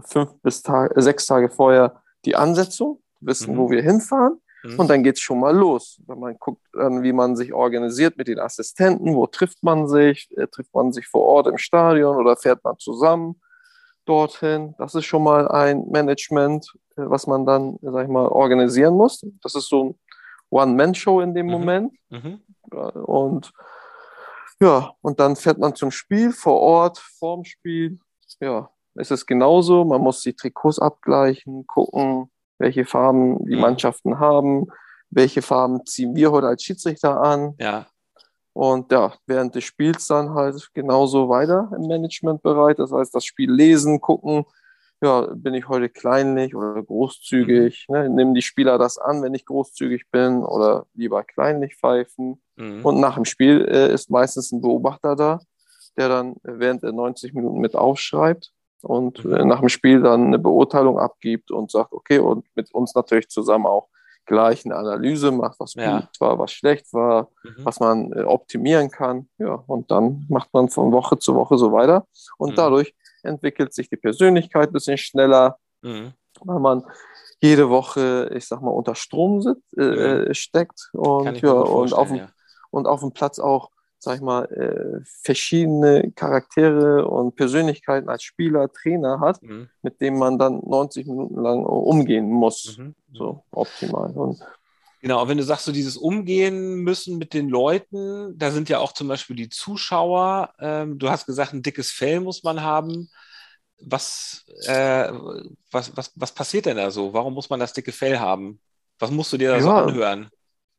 fünf 0.00 0.32
bis 0.42 0.62
Tag, 0.62 0.92
sechs 0.96 1.26
Tage 1.26 1.50
vorher 1.50 2.02
die 2.24 2.36
Ansetzung, 2.36 3.00
wissen, 3.20 3.54
mhm. 3.54 3.58
wo 3.58 3.70
wir 3.70 3.82
hinfahren 3.82 4.40
Mhm. 4.66 4.80
Und 4.80 4.88
dann 4.88 5.02
geht 5.02 5.16
es 5.16 5.20
schon 5.20 5.40
mal 5.40 5.54
los. 5.54 6.00
Wenn 6.06 6.18
man 6.18 6.38
guckt, 6.38 6.62
wie 6.72 7.12
man 7.12 7.36
sich 7.36 7.52
organisiert 7.52 8.16
mit 8.16 8.28
den 8.28 8.38
Assistenten, 8.38 9.14
wo 9.14 9.26
trifft 9.26 9.62
man 9.62 9.88
sich, 9.88 10.28
äh, 10.36 10.46
trifft 10.46 10.74
man 10.74 10.92
sich 10.92 11.06
vor 11.06 11.22
Ort 11.22 11.46
im 11.46 11.58
Stadion 11.58 12.16
oder 12.16 12.36
fährt 12.36 12.62
man 12.64 12.78
zusammen 12.78 13.40
dorthin. 14.04 14.74
Das 14.78 14.94
ist 14.94 15.04
schon 15.04 15.22
mal 15.22 15.48
ein 15.48 15.86
Management, 15.88 16.72
äh, 16.96 17.02
was 17.06 17.26
man 17.26 17.44
dann, 17.44 17.78
sag 17.82 18.04
ich 18.04 18.10
mal, 18.10 18.26
organisieren 18.26 18.94
muss. 18.94 19.24
Das 19.42 19.54
ist 19.54 19.68
so 19.68 19.84
ein 19.84 19.98
One-Man-Show 20.50 21.20
in 21.20 21.34
dem 21.34 21.46
mhm. 21.46 21.52
Moment. 21.52 21.92
Mhm. 22.10 22.40
Und 23.04 23.52
ja, 24.60 24.92
und 25.02 25.20
dann 25.20 25.36
fährt 25.36 25.58
man 25.58 25.74
zum 25.74 25.90
Spiel 25.90 26.32
vor 26.32 26.60
Ort, 26.60 26.98
vorm 26.98 27.44
Spiel. 27.44 27.98
Ja, 28.40 28.70
es 28.94 29.10
ist 29.10 29.26
genauso. 29.26 29.84
Man 29.84 30.00
muss 30.00 30.22
die 30.22 30.34
Trikots 30.34 30.78
abgleichen, 30.78 31.66
gucken, 31.66 32.30
welche 32.58 32.84
Farben 32.84 33.44
die 33.46 33.54
mhm. 33.54 33.60
Mannschaften 33.60 34.18
haben, 34.18 34.66
welche 35.10 35.42
Farben 35.42 35.84
ziehen 35.86 36.14
wir 36.14 36.32
heute 36.32 36.48
als 36.48 36.62
Schiedsrichter 36.62 37.20
an. 37.20 37.54
Ja. 37.58 37.86
Und 38.52 38.90
ja, 38.90 39.12
während 39.26 39.54
des 39.54 39.64
Spiels 39.64 40.06
dann 40.06 40.34
halt 40.34 40.70
genauso 40.72 41.28
weiter 41.28 41.70
im 41.76 41.88
Managementbereich. 41.88 42.76
Das 42.76 42.90
heißt, 42.90 43.14
das 43.14 43.24
Spiel 43.24 43.52
lesen, 43.52 44.00
gucken, 44.00 44.46
ja, 45.02 45.28
bin 45.34 45.52
ich 45.52 45.68
heute 45.68 45.90
kleinlich 45.90 46.54
oder 46.54 46.82
großzügig? 46.82 47.86
Ne? 47.88 48.08
Nehmen 48.08 48.32
die 48.32 48.40
Spieler 48.40 48.78
das 48.78 48.96
an, 48.96 49.22
wenn 49.22 49.34
ich 49.34 49.44
großzügig 49.44 50.10
bin 50.10 50.42
oder 50.42 50.86
lieber 50.94 51.22
kleinlich 51.22 51.76
pfeifen? 51.76 52.40
Mhm. 52.56 52.84
Und 52.84 52.98
nach 52.98 53.16
dem 53.16 53.26
Spiel 53.26 53.66
äh, 53.70 53.92
ist 53.92 54.10
meistens 54.10 54.52
ein 54.52 54.62
Beobachter 54.62 55.14
da, 55.16 55.40
der 55.98 56.08
dann 56.08 56.36
während 56.42 56.82
der 56.82 56.92
90 56.92 57.34
Minuten 57.34 57.58
mit 57.58 57.74
aufschreibt 57.74 58.52
und 58.82 59.24
äh, 59.24 59.44
nach 59.44 59.60
dem 59.60 59.68
Spiel 59.68 60.02
dann 60.02 60.26
eine 60.26 60.38
Beurteilung 60.38 60.98
abgibt 60.98 61.50
und 61.50 61.70
sagt, 61.70 61.92
okay, 61.92 62.18
und 62.18 62.44
mit 62.54 62.72
uns 62.74 62.94
natürlich 62.94 63.28
zusammen 63.28 63.66
auch 63.66 63.88
gleich 64.26 64.64
eine 64.64 64.76
Analyse 64.76 65.30
macht, 65.30 65.58
was 65.60 65.74
ja. 65.74 66.00
gut 66.00 66.20
war, 66.20 66.38
was 66.38 66.52
schlecht 66.52 66.92
war, 66.92 67.30
mhm. 67.44 67.64
was 67.64 67.80
man 67.80 68.12
äh, 68.12 68.22
optimieren 68.22 68.90
kann. 68.90 69.28
Ja, 69.38 69.62
und 69.66 69.90
dann 69.90 70.26
macht 70.28 70.52
man 70.52 70.68
von 70.68 70.92
Woche 70.92 71.18
zu 71.18 71.34
Woche 71.34 71.56
so 71.56 71.72
weiter. 71.72 72.06
Und 72.36 72.50
mhm. 72.50 72.56
dadurch 72.56 72.94
entwickelt 73.22 73.72
sich 73.72 73.88
die 73.88 73.96
Persönlichkeit 73.96 74.70
ein 74.70 74.72
bisschen 74.72 74.98
schneller, 74.98 75.58
mhm. 75.82 76.12
weil 76.40 76.58
man 76.58 76.84
jede 77.40 77.70
Woche, 77.70 78.30
ich 78.34 78.46
sag 78.46 78.60
mal, 78.62 78.70
unter 78.70 78.94
Strom 78.94 79.42
sitzt, 79.42 79.76
äh, 79.78 80.34
steckt 80.34 80.90
und, 80.92 81.40
ja, 81.40 81.52
und, 81.52 81.92
auf 81.92 82.08
dem, 82.08 82.16
ja. 82.16 82.28
und 82.70 82.86
auf 82.86 83.00
dem 83.00 83.12
Platz 83.12 83.38
auch, 83.38 83.70
sag 84.06 84.16
ich 84.16 84.22
mal, 84.22 84.44
äh, 84.44 85.04
verschiedene 85.04 86.12
Charaktere 86.12 87.08
und 87.08 87.34
Persönlichkeiten 87.34 88.08
als 88.08 88.22
Spieler, 88.22 88.72
Trainer 88.72 89.18
hat, 89.18 89.42
mhm. 89.42 89.68
mit 89.82 90.00
denen 90.00 90.16
man 90.16 90.38
dann 90.38 90.62
90 90.64 91.08
Minuten 91.08 91.42
lang 91.42 91.64
umgehen 91.64 92.30
muss. 92.30 92.78
Mhm. 92.78 92.94
So 93.12 93.42
optimal. 93.50 94.12
Und 94.12 94.40
Genau, 95.02 95.28
wenn 95.28 95.38
du 95.38 95.44
sagst, 95.44 95.66
so 95.66 95.72
dieses 95.72 95.96
Umgehen 95.96 96.76
müssen 96.76 97.18
mit 97.18 97.34
den 97.34 97.48
Leuten, 97.48 98.36
da 98.38 98.50
sind 98.50 98.68
ja 98.68 98.78
auch 98.78 98.92
zum 98.92 99.08
Beispiel 99.08 99.36
die 99.36 99.48
Zuschauer. 99.48 100.54
Ähm, 100.58 100.98
du 100.98 101.10
hast 101.10 101.26
gesagt, 101.26 101.52
ein 101.52 101.62
dickes 101.62 101.90
Fell 101.90 102.20
muss 102.20 102.42
man 102.42 102.62
haben. 102.62 103.10
Was, 103.78 104.44
äh, 104.66 105.12
was, 105.70 105.96
was, 105.96 106.12
was 106.14 106.32
passiert 106.32 106.66
denn 106.66 106.78
da 106.78 106.90
so? 106.90 107.12
Warum 107.12 107.34
muss 107.34 107.50
man 107.50 107.60
das 107.60 107.72
dicke 107.72 107.92
Fell 107.92 108.18
haben? 108.18 108.58
Was 108.98 109.10
musst 109.10 109.32
du 109.32 109.36
dir 109.36 109.50
da 109.50 109.56
ja, 109.56 109.62
so 109.62 109.70
anhören? 109.70 110.30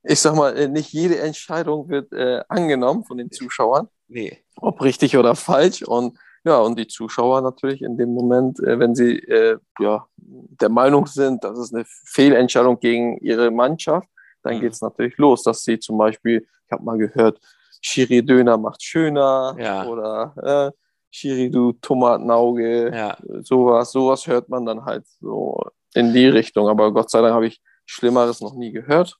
Ich 0.09 0.21
sag 0.21 0.35
mal, 0.35 0.55
äh, 0.55 0.67
nicht 0.67 0.93
jede 0.93 1.19
Entscheidung 1.19 1.89
wird 1.89 2.13
äh, 2.13 2.41
angenommen 2.47 3.03
von 3.03 3.17
den 3.17 3.31
Zuschauern. 3.31 3.89
Nee. 4.07 4.37
Ob 4.55 4.81
richtig 4.81 5.17
oder 5.17 5.35
falsch. 5.35 5.83
Und 5.83 6.17
ja, 6.45 6.59
und 6.59 6.79
die 6.79 6.87
Zuschauer 6.87 7.41
natürlich 7.41 7.81
in 7.81 7.97
dem 7.97 8.13
Moment, 8.13 8.59
äh, 8.61 8.79
wenn 8.79 8.95
sie 8.95 9.19
äh, 9.19 9.57
ja, 9.79 10.07
der 10.15 10.69
Meinung 10.69 11.07
sind, 11.07 11.43
das 11.43 11.59
ist 11.59 11.73
eine 11.73 11.83
Fehlentscheidung 11.85 12.79
gegen 12.79 13.17
ihre 13.17 13.51
Mannschaft, 13.51 14.07
dann 14.43 14.55
mhm. 14.55 14.61
geht 14.61 14.71
es 14.73 14.81
natürlich 14.81 15.17
los, 15.17 15.43
dass 15.43 15.63
sie 15.63 15.77
zum 15.77 15.97
Beispiel, 15.97 16.47
ich 16.65 16.71
habe 16.71 16.83
mal 16.83 16.97
gehört, 16.97 17.39
Schiri 17.81 18.25
Döner 18.25 18.57
macht 18.57 18.81
schöner 18.81 19.55
ja. 19.59 19.85
oder 19.85 20.71
äh, 20.73 20.77
Schiri 21.11 21.49
du 21.49 21.73
Tomatenauge, 21.73 22.95
ja. 22.95 23.17
sowas, 23.41 23.91
sowas 23.91 24.25
hört 24.25 24.47
man 24.47 24.65
dann 24.65 24.85
halt 24.85 25.05
so 25.19 25.61
in 25.93 26.13
die 26.13 26.27
Richtung. 26.27 26.69
Aber 26.69 26.93
Gott 26.93 27.09
sei 27.09 27.21
Dank 27.21 27.33
habe 27.33 27.47
ich 27.47 27.61
Schlimmeres 27.85 28.39
noch 28.39 28.53
nie 28.53 28.71
gehört. 28.71 29.17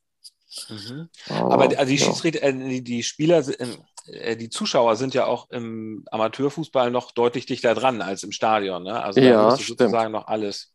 Mhm. 0.70 1.10
Aber, 1.30 1.54
Aber, 1.54 1.80
also 1.80 1.92
die 1.92 1.98
Schiedsrichter, 1.98 2.44
äh, 2.44 2.82
die 2.82 3.04
Spieler, 3.04 3.44
äh, 4.08 4.36
die 4.36 4.50
Zuschauer 4.50 4.96
sind 4.96 5.14
ja 5.14 5.26
auch 5.26 5.50
im 5.50 6.06
Amateurfußball 6.12 6.92
noch 6.92 7.12
deutlich 7.12 7.46
dichter 7.46 7.76
dran 7.76 8.02
als 8.02 8.24
im 8.24 8.32
Stadion. 8.32 8.84
Ne? 8.84 9.02
Also 9.02 9.20
da 9.22 9.28
ja, 9.28 9.54
ist 9.54 9.68
sozusagen 9.68 10.12
noch 10.12 10.28
alles. 10.28 10.74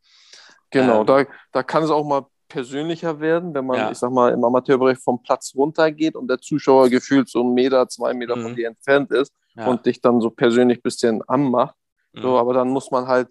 Genau, 0.71 1.01
ähm, 1.01 1.07
da, 1.07 1.25
da 1.53 1.63
kann 1.63 1.83
es 1.83 1.91
auch 1.91 2.05
mal 2.05 2.27
persönlicher 2.49 3.19
werden, 3.21 3.55
wenn 3.55 3.65
man, 3.65 3.79
ja. 3.79 3.91
ich 3.91 3.99
sag 3.99 4.11
mal, 4.13 4.33
im 4.33 4.45
Amateurbereich 4.45 4.99
vom 4.99 5.23
Platz 5.23 5.55
runtergeht 5.57 6.15
und 6.15 6.29
der 6.29 6.39
Zuschauer 6.39 6.91
gefühlt 6.91 7.29
so 7.29 7.41
einen 7.41 7.55
Meter, 7.55 7.89
zwei 7.89 8.13
Meter 8.13 8.37
mhm. 8.37 8.43
von 8.43 8.57
dir 8.57 8.69
entfernt 8.69 9.11
ist 9.11 9.33
ja. 9.57 9.67
und 9.67 9.87
dich 9.87 10.01
dann 10.03 10.21
so 10.21 10.31
persönlich 10.31 10.79
ein 10.79 10.83
bisschen 10.83 11.23
anmacht. 11.29 11.75
Mhm. 12.13 12.23
So, 12.23 12.39
aber 12.39 12.53
dann 12.53 12.69
muss 12.69 12.91
man 12.91 13.07
halt 13.07 13.29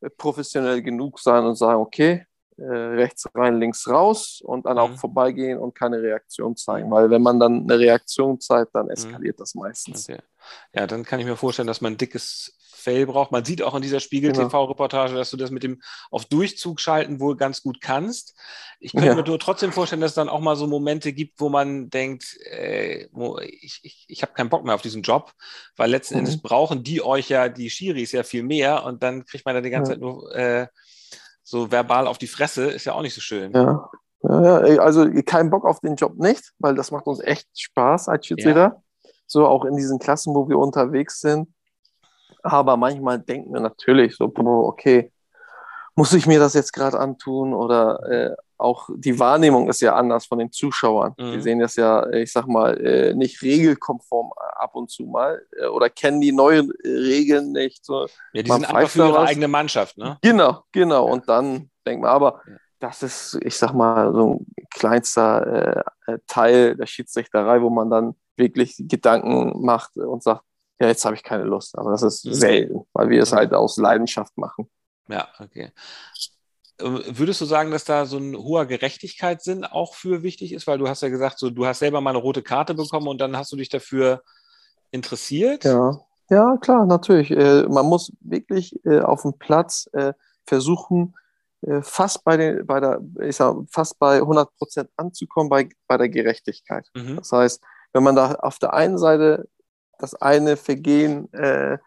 äh, 0.00 0.10
professionell 0.10 0.82
genug 0.82 1.20
sein 1.20 1.44
und 1.44 1.54
sagen, 1.54 1.80
okay, 1.80 2.26
äh, 2.58 2.64
rechts 2.64 3.26
rein, 3.34 3.60
links 3.60 3.86
raus 3.88 4.40
und 4.42 4.66
dann 4.66 4.74
mhm. 4.74 4.78
auch 4.78 4.90
vorbeigehen 4.92 5.58
und 5.58 5.74
keine 5.74 6.00
Reaktion 6.00 6.56
zeigen. 6.56 6.90
Weil 6.90 7.10
wenn 7.10 7.22
man 7.22 7.38
dann 7.38 7.62
eine 7.62 7.78
Reaktion 7.78 8.40
zeigt, 8.40 8.74
dann 8.74 8.86
mhm. 8.86 8.92
eskaliert 8.92 9.40
das 9.40 9.54
meistens. 9.54 10.08
Okay. 10.08 10.20
Ja, 10.72 10.86
dann 10.86 11.04
kann 11.04 11.20
ich 11.20 11.26
mir 11.26 11.36
vorstellen, 11.36 11.68
dass 11.68 11.80
man 11.80 11.94
ein 11.94 11.98
dickes 11.98 12.56
Fell 12.86 13.04
braucht. 13.04 13.32
Man 13.32 13.44
sieht 13.44 13.62
auch 13.62 13.74
in 13.74 13.82
dieser 13.82 13.98
Spiegel-TV-Reportage, 13.98 15.14
dass 15.14 15.30
du 15.30 15.36
das 15.36 15.50
mit 15.50 15.64
dem 15.64 15.82
auf 16.10 16.24
Durchzug 16.24 16.80
schalten 16.80 17.18
wohl 17.18 17.36
ganz 17.36 17.62
gut 17.62 17.80
kannst. 17.80 18.38
Ich 18.78 18.92
könnte 18.92 19.08
ja. 19.08 19.14
mir 19.16 19.24
nur 19.24 19.40
trotzdem 19.40 19.72
vorstellen, 19.72 20.00
dass 20.00 20.12
es 20.12 20.14
dann 20.14 20.28
auch 20.28 20.38
mal 20.38 20.54
so 20.54 20.68
Momente 20.68 21.12
gibt, 21.12 21.40
wo 21.40 21.48
man 21.48 21.90
denkt, 21.90 22.38
äh, 22.48 23.08
ich, 23.44 23.80
ich, 23.82 24.04
ich 24.06 24.22
habe 24.22 24.34
keinen 24.34 24.50
Bock 24.50 24.64
mehr 24.64 24.76
auf 24.76 24.82
diesen 24.82 25.02
Job, 25.02 25.32
weil 25.76 25.90
letzten 25.90 26.14
mhm. 26.14 26.20
Endes 26.20 26.40
brauchen 26.40 26.84
die 26.84 27.02
euch 27.02 27.28
ja, 27.28 27.48
die 27.48 27.70
Schiris 27.70 28.12
ja 28.12 28.22
viel 28.22 28.44
mehr 28.44 28.84
und 28.84 29.02
dann 29.02 29.24
kriegt 29.24 29.44
man 29.44 29.56
da 29.56 29.60
die 29.60 29.70
ganze 29.70 29.92
ja. 29.92 29.94
Zeit 29.94 30.00
nur 30.00 30.32
äh, 30.32 30.68
so 31.46 31.70
verbal 31.70 32.08
auf 32.08 32.18
die 32.18 32.26
Fresse, 32.26 32.64
ist 32.64 32.86
ja 32.86 32.92
auch 32.94 33.02
nicht 33.02 33.14
so 33.14 33.20
schön. 33.20 33.52
Ja. 33.52 33.88
Ja, 34.22 34.56
also 34.80 35.08
kein 35.24 35.50
Bock 35.50 35.64
auf 35.64 35.78
den 35.78 35.94
Job 35.94 36.16
nicht, 36.16 36.52
weil 36.58 36.74
das 36.74 36.90
macht 36.90 37.06
uns 37.06 37.20
echt 37.20 37.46
Spaß 37.54 38.08
als 38.08 38.26
Schiedsrichter. 38.26 38.82
Ja. 39.04 39.10
So 39.26 39.46
auch 39.46 39.64
in 39.64 39.76
diesen 39.76 40.00
Klassen, 40.00 40.34
wo 40.34 40.48
wir 40.48 40.58
unterwegs 40.58 41.20
sind. 41.20 41.48
Aber 42.42 42.76
manchmal 42.76 43.20
denken 43.20 43.52
wir 43.52 43.60
natürlich 43.60 44.16
so, 44.16 44.32
okay, 44.34 45.12
muss 45.94 46.12
ich 46.12 46.26
mir 46.26 46.40
das 46.40 46.54
jetzt 46.54 46.72
gerade 46.72 46.98
antun? 46.98 47.54
Oder 47.54 48.00
äh, 48.10 48.36
auch 48.58 48.88
die 48.94 49.18
Wahrnehmung 49.18 49.68
ist 49.68 49.80
ja 49.80 49.94
anders 49.94 50.26
von 50.26 50.38
den 50.38 50.52
Zuschauern. 50.52 51.14
Mhm. 51.18 51.32
Die 51.32 51.40
sehen 51.40 51.58
das 51.58 51.76
ja, 51.76 52.08
ich 52.10 52.32
sag 52.32 52.46
mal, 52.46 52.78
äh, 52.80 53.14
nicht 53.14 53.42
regelkonform 53.42 54.32
ab 54.56 54.74
und 54.74 54.90
zu 54.90 55.04
mal 55.04 55.42
äh, 55.58 55.66
oder 55.66 55.90
kennen 55.90 56.20
die 56.20 56.32
neuen 56.32 56.72
Regeln 56.84 57.52
nicht. 57.52 57.84
So, 57.84 58.06
ja, 58.32 58.42
die 58.42 58.50
sind 58.50 58.64
einfach 58.64 58.90
für 58.90 59.08
ihre 59.08 59.20
eigene 59.20 59.48
Mannschaft, 59.48 59.98
ne? 59.98 60.18
Genau, 60.22 60.62
genau. 60.72 61.06
Ja. 61.06 61.12
Und 61.12 61.28
dann 61.28 61.70
denkt 61.86 62.02
man, 62.02 62.10
aber 62.10 62.40
das 62.78 63.02
ist, 63.02 63.38
ich 63.42 63.56
sag 63.56 63.72
mal, 63.72 64.12
so 64.12 64.34
ein 64.34 64.46
kleinster 64.70 65.84
äh, 66.06 66.12
äh, 66.12 66.18
Teil 66.26 66.76
der 66.76 66.86
Schiedsrichterei, 66.86 67.62
wo 67.62 67.70
man 67.70 67.90
dann 67.90 68.14
wirklich 68.36 68.76
Gedanken 68.78 69.64
macht 69.64 69.96
und 69.96 70.22
sagt, 70.22 70.42
ja, 70.78 70.88
jetzt 70.88 71.04
habe 71.04 71.16
ich 71.16 71.22
keine 71.22 71.44
Lust. 71.44 71.76
Aber 71.78 71.90
das 71.90 72.02
ist 72.02 72.26
mhm. 72.26 72.34
selten, 72.34 72.86
weil 72.92 73.08
wir 73.08 73.22
es 73.22 73.32
halt 73.32 73.54
aus 73.54 73.78
Leidenschaft 73.78 74.36
machen. 74.36 74.70
Ja, 75.08 75.28
okay. 75.38 75.72
Ähm, 76.80 77.02
würdest 77.08 77.40
du 77.40 77.44
sagen, 77.44 77.70
dass 77.70 77.84
da 77.84 78.06
so 78.06 78.18
ein 78.18 78.36
hoher 78.36 78.66
Gerechtigkeitssinn 78.66 79.64
auch 79.64 79.94
für 79.94 80.22
wichtig 80.22 80.52
ist? 80.52 80.66
Weil 80.66 80.78
du 80.78 80.88
hast 80.88 81.02
ja 81.02 81.08
gesagt, 81.08 81.38
so, 81.38 81.50
du 81.50 81.66
hast 81.66 81.80
selber 81.80 82.00
mal 82.00 82.10
eine 82.10 82.18
rote 82.18 82.42
Karte 82.42 82.74
bekommen 82.74 83.08
und 83.08 83.20
dann 83.20 83.36
hast 83.36 83.52
du 83.52 83.56
dich 83.56 83.68
dafür 83.68 84.22
interessiert? 84.90 85.64
Ja, 85.64 86.00
ja 86.30 86.56
klar, 86.60 86.86
natürlich. 86.86 87.30
Äh, 87.30 87.62
man 87.68 87.86
muss 87.86 88.12
wirklich 88.20 88.78
äh, 88.84 89.00
auf 89.00 89.22
dem 89.22 89.38
Platz 89.38 89.88
äh, 89.92 90.12
versuchen, 90.46 91.14
fast 91.80 92.22
bei, 92.22 92.36
den, 92.36 92.64
bei 92.64 92.78
der, 92.78 93.00
ich 93.22 93.34
sag, 93.34 93.56
fast 93.70 93.98
bei 93.98 94.18
100 94.18 94.54
Prozent 94.56 94.90
anzukommen 94.96 95.48
bei, 95.48 95.68
bei 95.88 95.96
der 95.96 96.08
Gerechtigkeit. 96.08 96.86
Mhm. 96.94 97.16
Das 97.16 97.32
heißt, 97.32 97.60
wenn 97.92 98.04
man 98.04 98.14
da 98.14 98.34
auf 98.34 98.58
der 98.58 98.74
einen 98.74 98.98
Seite 98.98 99.48
das 99.98 100.14
eine 100.14 100.56
Vergehen 100.56 101.32
äh, 101.32 101.78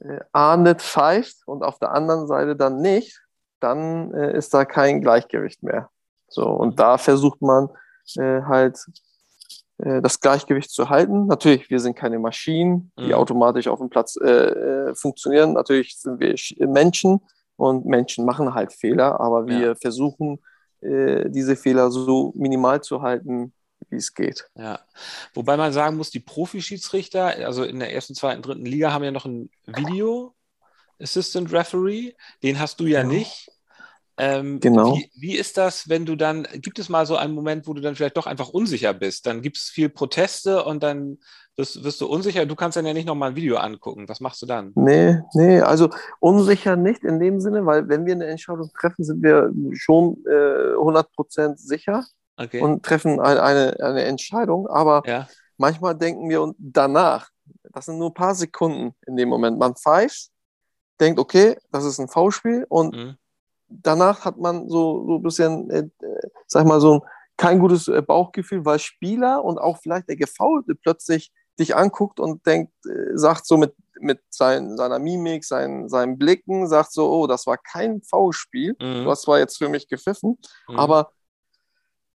äh, 0.00 0.20
ahndet, 0.32 0.82
pfeift 0.82 1.36
und 1.46 1.62
auf 1.62 1.78
der 1.78 1.92
anderen 1.92 2.26
Seite 2.26 2.54
dann 2.54 2.80
nicht, 2.80 3.20
dann 3.60 4.12
äh, 4.14 4.36
ist 4.36 4.54
da 4.54 4.64
kein 4.64 5.00
Gleichgewicht 5.00 5.62
mehr. 5.62 5.90
So, 6.28 6.46
und 6.46 6.78
da 6.78 6.98
versucht 6.98 7.40
man 7.40 7.70
äh, 8.16 8.42
halt 8.42 8.78
äh, 9.78 10.02
das 10.02 10.20
Gleichgewicht 10.20 10.70
zu 10.70 10.88
halten. 10.88 11.26
Natürlich, 11.26 11.70
wir 11.70 11.80
sind 11.80 11.96
keine 11.96 12.18
Maschinen, 12.18 12.92
die 12.98 13.06
mhm. 13.06 13.14
automatisch 13.14 13.68
auf 13.68 13.78
dem 13.78 13.90
Platz 13.90 14.16
äh, 14.16 14.28
äh, 14.28 14.94
funktionieren. 14.94 15.52
Natürlich 15.52 15.98
sind 15.98 16.20
wir 16.20 16.34
Menschen 16.68 17.20
und 17.56 17.86
Menschen 17.86 18.24
machen 18.24 18.54
halt 18.54 18.72
Fehler, 18.72 19.20
aber 19.20 19.46
wir 19.46 19.68
ja. 19.68 19.74
versuchen, 19.74 20.38
diese 20.80 21.56
Fehler 21.56 21.90
so 21.90 22.32
minimal 22.36 22.80
zu 22.80 23.02
halten, 23.02 23.52
wie 23.90 23.96
es 23.96 24.14
geht. 24.14 24.48
Ja, 24.54 24.78
wobei 25.34 25.56
man 25.56 25.72
sagen 25.72 25.96
muss, 25.96 26.12
die 26.12 26.20
Profi-Schiedsrichter, 26.20 27.24
also 27.44 27.64
in 27.64 27.80
der 27.80 27.92
ersten, 27.92 28.14
zweiten, 28.14 28.42
dritten 28.42 28.64
Liga, 28.64 28.92
haben 28.92 29.02
ja 29.02 29.10
noch 29.10 29.24
ein 29.24 29.50
Video 29.66 30.36
Assistant 31.00 31.52
Referee. 31.52 32.14
Den 32.42 32.58
hast 32.58 32.80
du 32.80 32.86
ja, 32.86 33.00
ja. 33.00 33.04
nicht. 33.04 33.50
Ähm, 34.20 34.58
genau. 34.58 34.96
Wie, 34.96 35.10
wie, 35.14 35.36
ist 35.36 35.56
das, 35.56 35.88
wenn 35.88 36.04
du 36.04 36.16
dann, 36.16 36.46
gibt 36.54 36.80
es 36.80 36.88
mal 36.88 37.06
so 37.06 37.16
einen 37.16 37.34
Moment, 37.34 37.68
wo 37.68 37.74
du 37.74 37.80
dann 37.80 37.94
vielleicht 37.94 38.16
doch 38.16 38.26
einfach 38.26 38.48
unsicher 38.48 38.92
bist? 38.92 39.26
Dann 39.26 39.42
gibt 39.42 39.58
es 39.58 39.68
viel 39.68 39.88
Proteste 39.88 40.64
und 40.64 40.82
dann 40.82 41.18
wirst, 41.56 41.84
wirst, 41.84 42.00
du 42.00 42.06
unsicher. 42.06 42.44
Du 42.44 42.56
kannst 42.56 42.76
dann 42.76 42.84
ja 42.84 42.94
nicht 42.94 43.06
nochmal 43.06 43.30
ein 43.30 43.36
Video 43.36 43.58
angucken. 43.58 44.08
Was 44.08 44.20
machst 44.20 44.42
du 44.42 44.46
dann? 44.46 44.72
Nee, 44.74 45.20
nee, 45.34 45.60
also 45.60 45.90
unsicher 46.18 46.74
nicht 46.74 47.04
in 47.04 47.20
dem 47.20 47.40
Sinne, 47.40 47.64
weil 47.64 47.88
wenn 47.88 48.06
wir 48.06 48.14
eine 48.14 48.26
Entscheidung 48.26 48.70
treffen, 48.76 49.04
sind 49.04 49.22
wir 49.22 49.52
schon 49.74 50.24
äh, 50.26 50.74
100% 50.74 51.56
sicher 51.56 52.04
okay. 52.36 52.60
und 52.60 52.82
treffen 52.84 53.20
eine, 53.20 53.42
eine, 53.42 53.76
eine 53.80 54.02
Entscheidung. 54.02 54.66
Aber 54.66 55.02
ja. 55.06 55.28
manchmal 55.58 55.94
denken 55.94 56.28
wir 56.28 56.52
danach, 56.58 57.28
das 57.72 57.84
sind 57.84 57.98
nur 57.98 58.10
ein 58.10 58.14
paar 58.14 58.34
Sekunden 58.34 58.94
in 59.06 59.16
dem 59.16 59.28
Moment. 59.28 59.58
Man 59.58 59.76
pfeift, 59.76 60.30
denkt, 61.00 61.18
okay, 61.18 61.56
das 61.72 61.84
ist 61.84 61.98
ein 61.98 62.08
V-Spiel 62.08 62.66
und 62.68 62.94
mhm. 62.94 63.16
danach 63.68 64.24
hat 64.24 64.38
man 64.38 64.68
so, 64.68 65.04
so 65.06 65.16
ein 65.16 65.22
bisschen, 65.22 65.70
äh, 65.70 65.88
sag 66.46 66.66
mal, 66.66 66.80
so 66.80 66.94
ein, 66.94 67.00
kein 67.36 67.58
gutes 67.60 67.88
äh, 67.88 68.02
Bauchgefühl, 68.02 68.64
weil 68.64 68.78
Spieler 68.78 69.44
und 69.44 69.58
auch 69.58 69.78
vielleicht 69.78 70.08
der 70.08 70.16
Gefaulte 70.16 70.74
plötzlich 70.74 71.32
dich 71.58 71.76
anguckt 71.76 72.20
und 72.20 72.44
denkt, 72.46 72.72
äh, 72.86 73.16
sagt 73.16 73.46
so 73.46 73.56
mit 73.56 73.74
mit 74.00 74.20
sein, 74.30 74.76
seiner 74.76 75.00
Mimik, 75.00 75.44
sein, 75.44 75.88
seinen 75.88 76.18
Blicken 76.18 76.68
sagt 76.68 76.92
so, 76.92 77.10
oh, 77.10 77.26
das 77.26 77.48
war 77.48 77.58
kein 77.58 78.00
Foulspiel. 78.02 78.76
Mhm. 78.80 79.04
Du 79.04 79.10
hast 79.10 79.22
zwar 79.22 79.40
jetzt 79.40 79.58
für 79.58 79.68
mich 79.68 79.88
gepfiffen, 79.88 80.38
Mhm. 80.68 80.78
aber 80.78 81.10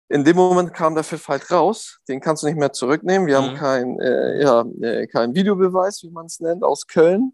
in 0.09 0.23
dem 0.23 0.35
Moment 0.35 0.73
kam 0.73 0.93
der 0.93 1.03
Pfiff 1.03 1.27
halt 1.27 1.49
raus. 1.51 1.99
Den 2.07 2.19
kannst 2.19 2.43
du 2.43 2.47
nicht 2.47 2.57
mehr 2.59 2.73
zurücknehmen. 2.73 3.27
Wir 3.27 3.39
Mhm. 3.39 3.45
haben 3.45 3.55
keinen 3.55 3.99
äh, 3.99 4.41
ja, 4.43 4.65
äh, 4.81 5.07
kein 5.07 5.33
Videobeweis, 5.33 6.03
wie 6.03 6.11
man 6.11 6.25
es 6.25 6.39
nennt, 6.39 6.63
aus 6.63 6.85
Köln. 6.85 7.33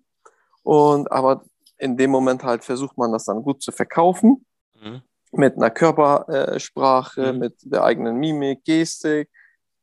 Und 0.67 1.09
aber 1.13 1.45
in 1.77 1.95
dem 1.95 2.11
Moment 2.11 2.43
halt 2.43 2.65
versucht 2.65 2.97
man 2.97 3.13
das 3.13 3.23
dann 3.23 3.41
gut 3.41 3.61
zu 3.61 3.71
verkaufen 3.71 4.45
Mhm. 4.75 5.01
mit 5.31 5.55
einer 5.55 5.69
Körpersprache, 5.69 7.31
Mhm. 7.31 7.39
mit 7.39 7.55
der 7.61 7.83
eigenen 7.85 8.17
Mimik, 8.17 8.65
Gestik. 8.65 9.29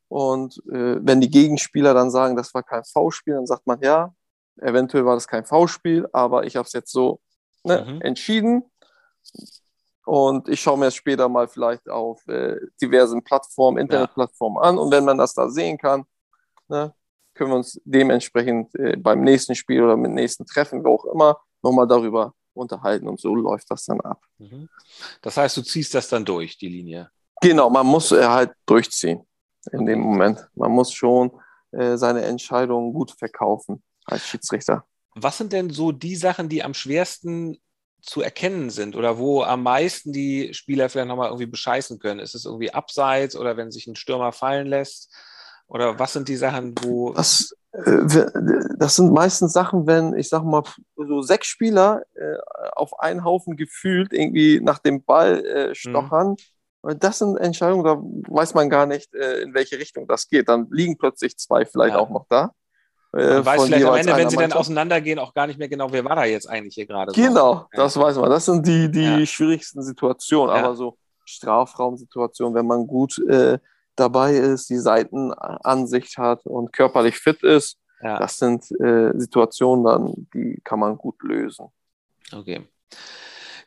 Und 0.09 0.59
äh, 0.71 0.99
wenn 1.00 1.23
die 1.23 1.31
Gegenspieler 1.31 1.95
dann 1.95 2.11
sagen, 2.11 2.37
das 2.37 2.53
war 2.53 2.62
kein 2.62 2.85
V-Spiel, 2.85 3.33
dann 3.35 3.47
sagt 3.47 3.67
man, 3.67 3.81
ja, 3.81 4.14
eventuell 4.61 5.07
war 5.07 5.14
das 5.14 5.26
kein 5.26 5.47
V-Spiel, 5.47 6.07
aber 6.12 6.45
ich 6.45 6.57
habe 6.57 6.67
es 6.67 6.75
jetzt 6.75 6.93
so 6.93 7.19
ne, 7.64 7.83
Mhm. 7.88 8.00
entschieden. 8.03 8.71
Und 10.05 10.50
ich 10.50 10.61
schaue 10.61 10.76
mir 10.79 10.88
es 10.88 10.95
später 10.95 11.31
mal 11.31 11.49
vielleicht 11.49 11.88
auf 11.88 12.26
äh, 12.29 12.57
diversen 12.83 13.25
Plattformen, 13.25 13.79
Internetplattformen 13.79 14.62
an. 14.62 14.76
Und 14.76 14.93
wenn 14.93 15.07
man 15.07 15.17
das 15.17 15.33
da 15.33 15.49
sehen 15.49 15.79
kann, 15.79 16.05
ne, 16.69 16.93
können 17.35 17.50
wir 17.50 17.57
uns 17.57 17.81
dementsprechend 17.85 18.75
äh, 18.76 18.97
beim 18.97 19.23
nächsten 19.23 19.55
Spiel 19.55 19.83
oder 19.83 19.97
mit 19.97 20.12
nächsten 20.12 20.47
Treffen, 20.47 20.85
wo 20.85 20.95
auch 20.95 21.05
immer, 21.07 21.38
nochmal 21.62 21.87
darüber 21.87 22.35
unterhalten. 22.53 23.09
Und 23.09 23.21
so 23.21 23.35
läuft 23.35 23.71
das 23.71 23.85
dann 23.85 24.00
ab. 24.00 24.23
Mhm. 24.38 24.69
Das 25.23 25.37
heißt, 25.37 25.57
du 25.57 25.62
ziehst 25.62 25.95
das 25.95 26.09
dann 26.09 26.25
durch, 26.25 26.57
die 26.59 26.69
Linie. 26.69 27.11
Genau, 27.41 27.69
man 27.69 27.87
muss 27.87 28.12
äh, 28.12 28.25
halt 28.25 28.53
durchziehen 28.67 29.26
in 29.73 29.87
dem 29.87 30.00
Moment. 30.00 30.47
Man 30.55 30.71
muss 30.71 30.93
schon 30.93 31.33
äh, 31.73 31.97
seine 31.97 32.23
Entscheidungen 32.23 32.93
gut 32.93 33.11
verkaufen 33.12 33.83
als 34.05 34.26
Schiedsrichter. 34.26 34.85
Was 35.14 35.38
sind 35.38 35.53
denn 35.53 35.71
so 35.71 35.93
die 35.93 36.17
Sachen, 36.17 36.49
die 36.49 36.62
am 36.62 36.75
schwersten 36.75 37.59
zu 38.03 38.21
erkennen 38.21 38.71
sind 38.71 38.97
oder 38.97 39.19
wo 39.19 39.43
am 39.43 39.62
meisten 39.62 40.12
die 40.12 40.53
Spieler 40.53 40.88
vielleicht 40.88 41.09
nochmal 41.09 41.29
irgendwie 41.29 41.47
bescheißen 41.47 41.99
können? 41.99 42.21
Ist 42.21 42.35
es 42.35 42.45
irgendwie 42.45 42.73
abseits 42.73 43.37
oder 43.37 43.57
wenn 43.57 43.71
sich 43.71 43.87
ein 43.87 43.97
Stürmer 43.97 44.33
fallen 44.33 44.67
lässt? 44.67 45.14
Oder 45.66 45.99
was 45.99 46.12
sind 46.12 46.28
die 46.28 46.37
Sachen, 46.37 46.75
wo. 46.83 47.12
Das, 47.12 47.54
äh, 47.73 48.26
das 48.78 48.97
sind 48.97 49.12
meistens 49.12 49.52
Sachen, 49.52 49.87
wenn, 49.87 50.14
ich 50.16 50.28
sag 50.28 50.44
mal, 50.44 50.62
so 50.97 51.23
sechs 51.23 51.47
Spieler 51.47 52.02
äh, 52.14 52.37
auf 52.76 52.99
einen 53.00 53.25
Haufen 53.25 53.56
gefühlt 53.56 54.12
irgendwie 54.12 54.61
nach 54.62 54.78
dem 54.78 55.02
Ball 55.02 55.44
äh, 55.44 55.75
stochern. 55.75 56.37
Und 56.83 57.02
Das 57.02 57.18
sind 57.18 57.38
Entscheidungen, 57.38 57.83
da 57.83 57.97
weiß 58.33 58.52
man 58.54 58.68
gar 58.68 58.85
nicht, 58.85 59.14
in 59.14 59.54
welche 59.54 59.78
Richtung 59.78 60.06
das 60.06 60.28
geht. 60.28 60.50
Dann 60.50 60.68
liegen 60.71 60.99
plötzlich 60.99 61.38
zwei 61.38 61.64
vielleicht 61.64 61.94
Ja. 61.94 61.99
auch 62.00 62.11
noch 62.11 62.26
da. 62.28 62.52
Man 63.11 63.47
weiß 63.47 63.64
vielleicht 63.64 63.87
am 63.87 63.94
Ende, 63.94 64.16
wenn 64.16 64.28
sie 64.28 64.37
dann 64.37 64.42
Mannschaft. 64.42 64.61
auseinandergehen, 64.61 65.18
auch 65.18 65.33
gar 65.33 65.47
nicht 65.47 65.59
mehr 65.59 65.68
genau, 65.68 65.90
wer 65.92 66.04
war 66.04 66.16
da 66.16 66.25
jetzt 66.25 66.47
eigentlich 66.47 66.75
hier 66.75 66.85
gerade. 66.87 67.12
so. 67.14 67.23
Genau, 67.23 67.52
Ja. 67.54 67.66
das 67.73 67.97
weiß 67.97 68.16
man. 68.18 68.28
Das 68.28 68.44
sind 68.44 68.66
die, 68.66 68.90
die 68.90 69.21
Ja. 69.21 69.25
schwierigsten 69.25 69.83
Situationen. 69.83 70.54
Ja. 70.54 70.62
Aber 70.62 70.75
so 70.75 70.99
Strafraumsituationen, 71.25 72.54
wenn 72.54 72.66
man 72.66 72.87
gut 72.87 73.18
äh, 73.28 73.59
dabei 73.96 74.34
ist, 74.34 74.68
die 74.70 74.78
Seitenansicht 74.78 76.18
hat 76.18 76.46
und 76.46 76.72
körperlich 76.72 77.16
fit 77.18 77.42
ist, 77.42 77.78
Ja, 78.02 78.18
das 78.18 78.38
sind 78.38 78.64
äh, 78.80 79.12
Situationen 79.18 79.84
dann, 79.84 80.28
die 80.34 80.60
kann 80.64 80.78
man 80.80 80.96
gut 80.96 81.22
lösen. 81.22 81.66
okay. 82.32 82.66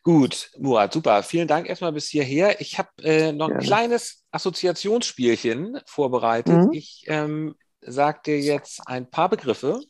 Gut, 0.04 0.52
Murat, 0.58 0.94
super. 0.94 1.22
Vielen 1.22 1.50
Dank 1.50 1.68
erstmal 1.68 1.92
bis 1.92 2.08
hierher. 2.08 2.62
Ich 2.62 2.78
habe 2.80 2.88
äh, 3.04 3.34
noch 3.34 3.48
ein 3.48 3.54
Gerne. 3.56 3.66
kleines 3.66 4.24
Assoziationsspielchen 4.32 5.82
vorbereitet. 5.86 6.66
Mhm. 6.68 6.70
Ich 6.72 7.04
ähm, 7.08 7.56
sage 7.82 8.22
dir 8.26 8.40
jetzt 8.40 8.82
ein 8.88 9.10
paar 9.10 9.28
Begriffe 9.28 9.82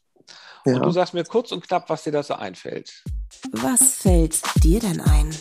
Ja. 0.65 0.77
und 0.77 0.85
du 0.85 0.89
sagst 0.91 1.13
mir 1.13 1.23
kurz 1.23 1.51
und 1.51 1.67
knapp, 1.67 1.87
was 1.89 2.03
dir 2.03 2.11
da 2.11 2.23
so 2.23 2.33
einfällt. 2.33 3.03
Was 3.51 3.97
fällt 3.97 4.41
dir 4.63 4.79
denn 4.79 5.01
ein? 5.01 5.35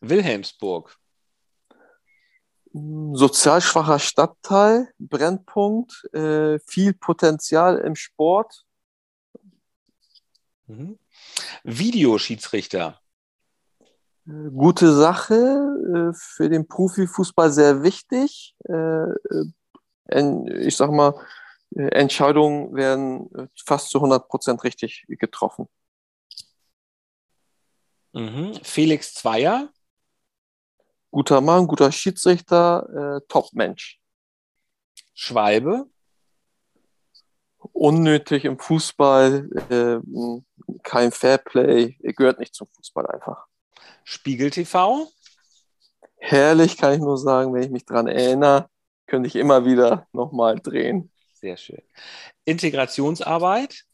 Wilhelmsburg, 0.00 0.96
Sozial 2.74 3.60
schwacher 3.60 3.98
Stadtteil, 3.98 4.88
Brennpunkt, 4.98 6.04
äh, 6.14 6.58
viel 6.60 6.94
Potenzial 6.94 7.78
im 7.78 7.94
Sport. 7.96 8.64
mhm. 10.66 10.98
Videoschiedsrichter, 11.64 12.98
Äh, 14.26 14.50
Gute 14.50 14.92
Sache, 14.94 15.34
äh, 15.34 16.14
für 16.14 16.48
den 16.48 16.66
Profifußball 16.66 17.50
sehr 17.50 17.82
wichtig. 17.82 18.54
Äh, 18.64 19.06
ich 20.66 20.76
sag 20.76 20.90
mal, 20.90 21.14
Entscheidungen 21.74 22.74
werden 22.74 23.30
fast 23.64 23.90
zu 23.90 23.98
100 24.00 24.28
Prozent 24.28 24.62
richtig 24.64 25.04
getroffen. 25.08 25.68
mhm. 28.12 28.54
Felix 28.62 29.14
Zweier, 29.14 29.70
Guter 31.12 31.42
Mann, 31.42 31.66
guter 31.66 31.92
Schiedsrichter, 31.92 33.18
äh, 33.18 33.26
Top-Mensch. 33.28 34.00
Schwalbe, 35.14 35.86
Unnötig 37.72 38.44
im 38.44 38.58
Fußball, 38.58 39.48
äh, 39.70 40.00
kein 40.82 41.12
Fairplay, 41.12 41.96
gehört 42.00 42.40
nicht 42.40 42.54
zum 42.54 42.66
Fußball 42.74 43.06
einfach. 43.06 43.46
Spiegel 44.02 44.50
TV, 44.50 45.06
Herrlich, 46.16 46.76
kann 46.76 46.94
ich 46.94 47.00
nur 47.00 47.18
sagen, 47.18 47.52
wenn 47.52 47.64
ich 47.64 47.70
mich 47.70 47.84
dran 47.84 48.06
erinnere, 48.06 48.68
könnte 49.06 49.26
ich 49.26 49.36
immer 49.36 49.64
wieder 49.64 50.06
nochmal 50.12 50.58
drehen. 50.60 51.10
sehr 51.34 51.56
schön. 51.56 51.82
Integrationsarbeit, 52.44 53.84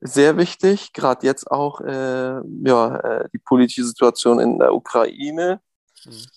Sehr 0.00 0.36
wichtig, 0.36 0.92
gerade 0.92 1.26
jetzt 1.26 1.50
auch 1.50 1.80
äh, 1.80 2.40
ja, 2.64 2.96
äh, 2.96 3.28
die 3.32 3.38
politische 3.38 3.84
Situation 3.84 4.38
in 4.38 4.58
der 4.58 4.74
Ukraine. 4.74 5.60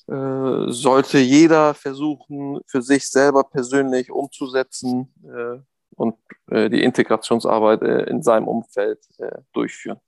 Äh, 0.08 0.72
sollte 0.72 1.20
jeder 1.20 1.74
versuchen, 1.74 2.60
für 2.68 2.82
sich 2.82 3.10
selber 3.10 3.44
persönlich 3.44 4.12
umzusetzen 4.12 5.14
äh, 5.24 5.60
und 5.96 6.16
äh, 6.50 6.70
die 6.70 6.84
Integrationsarbeit 6.84 7.82
äh, 7.84 8.04
in 8.10 8.24
seinem 8.24 8.48
Umfeld 8.48 9.00
äh, 9.20 9.42
durchführen. 9.54 10.00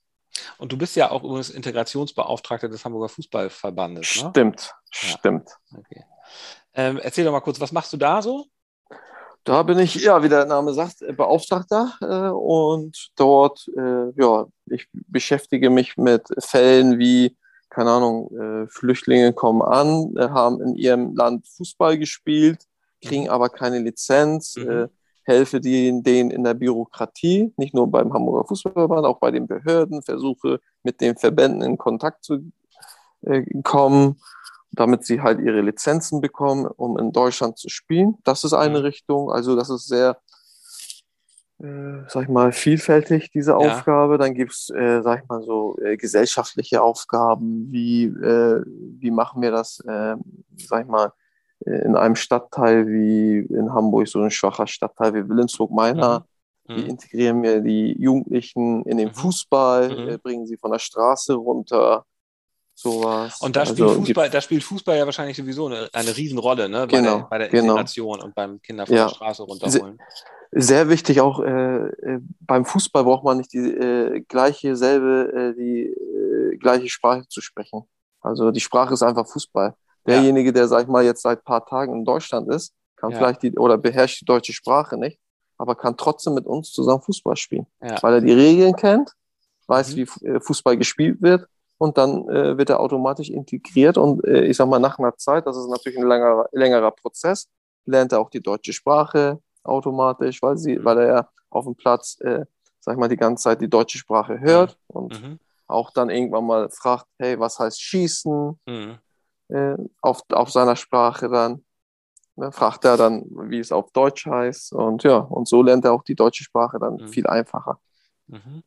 Und 0.58 0.72
du 0.72 0.78
bist 0.78 0.96
ja 0.96 1.12
auch 1.12 1.24
übrigens 1.24 1.50
Integrationsbeauftragter 1.50 2.70
des 2.70 2.84
Hamburger 2.86 3.10
Fußballverbandes. 3.10 4.24
Ne? 4.24 4.30
Stimmt, 4.32 4.74
Ja. 4.94 5.08
stimmt. 5.10 5.50
Okay. 5.78 6.06
Ähm, 6.74 7.00
erzähl 7.04 7.26
doch 7.26 7.32
mal 7.32 7.42
kurz, 7.42 7.60
was 7.60 7.72
machst 7.72 7.92
du 7.94 7.98
da 7.98 8.22
so? 8.22 8.46
Da 9.44 9.64
bin 9.64 9.80
ich, 9.80 9.96
ja, 9.96 10.22
wie 10.22 10.30
der 10.30 10.46
Name 10.46 10.74
sagt, 10.74 11.00
Beauftragter 11.18 11.94
äh, 12.02 12.30
und 12.30 13.10
dort, 13.16 13.68
äh, 13.76 14.12
ja, 14.16 14.46
ich 14.68 14.88
beschäftige 14.94 15.70
mich 15.70 15.98
mit 15.98 16.28
Fällen 16.40 17.00
wie, 17.00 17.36
keine 17.72 17.92
Ahnung, 17.92 18.32
äh, 18.38 18.68
Flüchtlinge 18.70 19.34
kommen 19.34 19.64
an, 19.64 20.14
äh, 20.18 20.30
haben 20.30 20.62
in 20.62 20.76
ihrem 20.76 21.16
Land 21.16 21.48
Fußball 21.48 21.98
gespielt, 22.00 22.68
kriegen 23.04 23.30
aber 23.30 23.50
keine 23.50 23.80
Lizenz, 23.80 24.58
Mhm. 24.58 24.70
äh, 24.70 24.90
helfe 25.24 25.62
denen, 25.62 26.04
denen 26.04 26.32
in 26.32 26.44
der 26.44 26.56
Bürokratie, 26.56 27.54
nicht 27.58 27.74
nur 27.76 27.90
beim 27.92 28.14
Hamburger 28.14 28.48
Fußballverband, 28.48 29.06
auch 29.08 29.20
bei 29.20 29.32
den 29.32 29.48
Behörden, 29.48 30.04
versuche 30.04 30.60
mit 30.84 31.02
den 31.02 31.18
Verbänden 31.18 31.64
in 31.64 31.78
Kontakt 31.78 32.26
zu 32.26 32.52
äh, 33.24 33.44
kommen, 33.64 34.22
damit 34.72 35.06
sie 35.06 35.22
halt 35.22 35.40
ihre 35.42 35.62
Lizenzen 35.62 36.22
bekommen, 36.22 36.66
um 36.68 36.98
in 36.98 37.12
Deutschland 37.14 37.58
zu 37.60 37.70
spielen. 37.70 38.18
Das 38.24 38.44
ist 38.44 38.54
eine 38.54 38.80
Mhm. 38.80 38.86
Richtung, 38.86 39.32
also 39.32 39.56
das 39.56 39.70
ist 39.70 39.88
sehr, 39.88 40.18
äh, 41.62 42.04
sag 42.08 42.24
ich 42.24 42.30
mal, 42.30 42.52
vielfältig, 42.52 43.32
diese 43.32 43.56
Aufgabe. 43.56 44.18
Dann 44.18 44.34
gibt's, 44.34 44.70
äh, 44.70 45.02
sag 45.04 45.24
ich 45.24 45.30
mal, 45.30 45.42
so 45.44 45.78
äh, 45.80 45.98
gesellschaftliche 45.98 46.82
Aufgaben, 46.82 47.72
wie, 47.72 48.06
äh, 48.06 48.64
wie 48.66 49.12
machen 49.12 49.42
wir 49.42 49.52
das, 49.52 49.80
äh, 49.88 50.16
sag 50.58 50.84
ich 50.84 50.88
mal, 50.90 51.14
äh, 51.66 51.84
in 51.86 51.96
einem 51.96 52.16
Stadtteil 52.16 52.88
wie 52.88 53.40
in 53.40 53.74
Hamburg, 53.74 54.08
so 54.08 54.22
ein 54.22 54.32
schwacher 54.32 54.68
Stadtteil 54.68 55.14
wie 55.14 55.28
Willensburg-Meiner. 55.30 56.26
Wie 56.68 56.84
Mhm. 56.84 56.90
integrieren 56.90 57.44
wir 57.44 57.60
die 57.62 57.96
Jugendlichen 58.00 58.84
in 58.84 58.98
den 58.98 59.10
Mhm. 59.10 59.14
Fußball, 59.14 59.90
Mhm. 59.92 60.08
äh, 60.10 60.18
bringen 60.18 60.46
sie 60.48 60.58
von 60.58 60.72
der 60.72 60.80
Straße 60.80 61.34
runter, 61.34 62.06
sowas. 62.74 63.40
Und 63.42 63.56
da 63.56 63.66
spielt, 63.66 63.88
Also, 63.90 64.02
Fußball, 64.02 64.30
da 64.30 64.42
spielt 64.42 64.64
Fußball 64.64 64.98
ja 64.98 65.06
wahrscheinlich 65.06 65.38
sowieso 65.38 65.68
eine, 65.68 65.90
eine 65.94 66.16
Riesenrolle, 66.16 66.70
ne? 66.70 66.88
Bei 66.88 66.98
Genau, 66.98 67.18
der, 67.18 67.28
bei 67.30 67.38
der 67.38 67.48
genau. 67.50 67.64
Integration 67.74 68.22
und 68.22 68.36
beim 68.36 68.62
Kinder 68.62 68.86
von 68.86 68.96
Ja. 68.96 69.06
der 69.08 69.16
Straße 69.16 69.44
runterholen. 69.44 70.00
Sehr 70.54 70.90
wichtig 70.90 71.22
auch 71.22 71.40
äh, 71.42 71.88
äh, 71.88 72.20
beim 72.42 72.66
Fußball 72.66 73.04
braucht 73.06 73.24
man 73.24 73.38
nicht 73.38 73.54
die 73.54 73.60
äh, 73.60 74.20
gleiche 74.28 74.76
selbe 74.76 75.54
äh, 75.56 75.58
die 75.58 75.84
äh, 75.86 76.58
gleiche 76.58 76.90
Sprache 76.90 77.26
zu 77.30 77.40
sprechen. 77.40 77.84
Also 78.20 78.52
die 78.52 78.60
Sprache 78.60 78.94
ist 78.94 79.02
einfach 79.02 79.26
Fußball. 79.28 79.76
Derjenige, 80.06 80.52
der 80.52 80.68
sag 80.68 80.84
ich 80.84 80.88
mal 80.90 81.06
jetzt 81.06 81.22
seit 81.22 81.44
paar 81.46 81.66
Tagen 81.66 81.94
in 82.00 82.06
Deutschland 82.06 82.50
ist, 82.50 82.74
kann 82.98 83.12
Ja. 83.12 83.18
vielleicht 83.18 83.44
die 83.44 83.58
oder 83.58 83.78
beherrscht 83.78 84.20
die 84.22 84.26
deutsche 84.26 84.52
Sprache 84.52 84.98
nicht, 84.98 85.20
aber 85.58 85.76
kann 85.76 85.96
trotzdem 85.96 86.34
mit 86.34 86.46
uns 86.46 86.72
zusammen 86.72 87.02
Fußball 87.02 87.38
spielen, 87.38 87.68
Ja. 87.82 88.02
weil 88.04 88.16
er 88.16 88.22
die 88.22 88.34
Regeln 88.34 88.76
kennt, 88.76 89.14
weiß 89.68 89.96
Mhm. 89.96 89.98
wie 90.22 90.26
äh, 90.28 90.42
Fußball 90.42 90.76
gespielt 90.76 91.22
wird 91.22 91.48
und 91.82 91.98
dann 91.98 92.30
äh, 92.30 92.60
wird 92.60 92.70
er 92.70 92.80
automatisch 92.80 93.32
integriert 93.32 93.98
und 93.98 94.24
äh, 94.24 94.44
ich 94.46 94.56
sag 94.56 94.68
mal 94.70 94.78
nach 94.78 95.00
einer 95.00 95.18
Zeit, 95.18 95.48
das 95.48 95.58
ist 95.58 95.68
natürlich 95.68 95.98
ein 95.98 96.08
längerer, 96.08 96.48
längerer 96.52 96.92
Prozess, 96.92 97.50
lernt 97.86 98.12
er 98.12 98.20
auch 98.20 98.30
die 98.30 98.40
deutsche 98.40 98.72
Sprache 98.72 99.40
automatisch, 99.64 100.44
weil 100.44 100.58
sie, 100.58 100.78
Mhm. 100.78 100.86
weil 100.86 100.98
er 101.00 101.08
ja 101.08 101.30
auf 101.50 101.66
dem 101.66 101.74
Platz, 101.76 102.20
äh, 102.22 102.46
sag 102.80 102.94
ich 102.94 103.00
mal, 103.00 103.08
die 103.10 103.18
ganze 103.18 103.42
Zeit 103.46 103.62
die 103.62 103.68
deutsche 103.68 103.98
Sprache 103.98 104.40
hört 104.40 104.78
und 104.90 105.20
Mhm. 105.24 105.40
auch 105.66 105.90
dann 105.90 106.12
irgendwann 106.12 106.46
mal 106.46 106.70
fragt, 106.70 107.08
hey, 107.18 107.40
was 107.40 107.58
heißt 107.58 107.82
schießen 107.82 108.60
Mhm. 108.68 108.98
äh, 109.50 109.76
auf, 110.04 110.22
auf 110.32 110.52
seiner 110.52 110.76
Sprache 110.76 111.30
dann. 111.30 111.66
Ne, 112.36 112.52
fragt 112.52 112.86
er 112.86 112.96
dann, 112.96 113.26
wie 113.50 113.60
es 113.60 113.72
auf 113.72 113.92
Deutsch 113.92 114.26
heißt. 114.28 114.72
Und 114.74 115.04
ja, 115.04 115.18
und 115.18 115.48
so 115.50 115.64
lernt 115.64 115.84
er 115.84 115.94
auch 115.94 116.04
die 116.04 116.16
deutsche 116.16 116.44
Sprache 116.44 116.78
dann 116.80 116.98
Mhm. 116.98 117.08
viel 117.08 117.26
einfacher. 117.28 117.80
Mhm. 118.32 118.64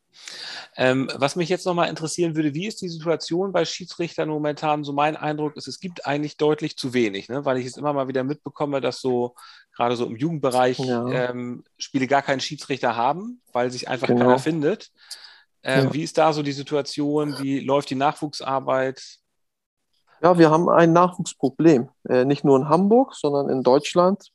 Ähm, 0.76 1.10
was 1.14 1.36
mich 1.36 1.48
jetzt 1.48 1.64
nochmal 1.64 1.88
interessieren 1.88 2.36
würde, 2.36 2.52
wie 2.54 2.66
ist 2.66 2.82
die 2.82 2.88
Situation 2.88 3.50
bei 3.52 3.64
Schiedsrichtern 3.64 4.28
momentan? 4.28 4.84
So 4.84 4.92
mein 4.92 5.16
Eindruck 5.16 5.56
ist, 5.56 5.66
es 5.68 5.80
gibt 5.80 6.06
eigentlich 6.06 6.36
deutlich 6.36 6.76
zu 6.76 6.92
wenig, 6.92 7.28
ne? 7.28 7.44
weil 7.44 7.56
ich 7.58 7.66
es 7.66 7.76
immer 7.78 7.92
mal 7.94 8.06
wieder 8.06 8.24
mitbekomme, 8.24 8.80
dass 8.82 9.00
so 9.00 9.34
gerade 9.74 9.96
so 9.96 10.04
im 10.04 10.16
Jugendbereich 10.16 10.78
Ja. 10.78 11.08
ähm, 11.30 11.64
Spiele 11.78 12.06
gar 12.06 12.22
keinen 12.22 12.40
Schiedsrichter 12.40 12.94
haben, 12.94 13.40
weil 13.52 13.70
sich 13.70 13.88
einfach 13.88 14.06
Genau. 14.06 14.20
keiner 14.20 14.38
findet. 14.38 14.90
Ähm, 15.62 15.86
Ja. 15.86 15.92
Wie 15.94 16.02
ist 16.02 16.18
da 16.18 16.32
so 16.34 16.42
die 16.42 16.52
Situation? 16.52 17.38
Wie 17.38 17.60
läuft 17.60 17.88
die 17.88 17.94
Nachwuchsarbeit? 17.94 19.02
Ja, 20.22 20.38
wir 20.38 20.50
haben 20.50 20.68
ein 20.68 20.92
Nachwuchsproblem. 20.92 21.88
Äh, 22.08 22.24
nicht 22.26 22.44
nur 22.44 22.56
in 22.58 22.68
Hamburg, 22.68 23.14
sondern 23.14 23.48
in 23.48 23.62
Deutschland. 23.62 24.28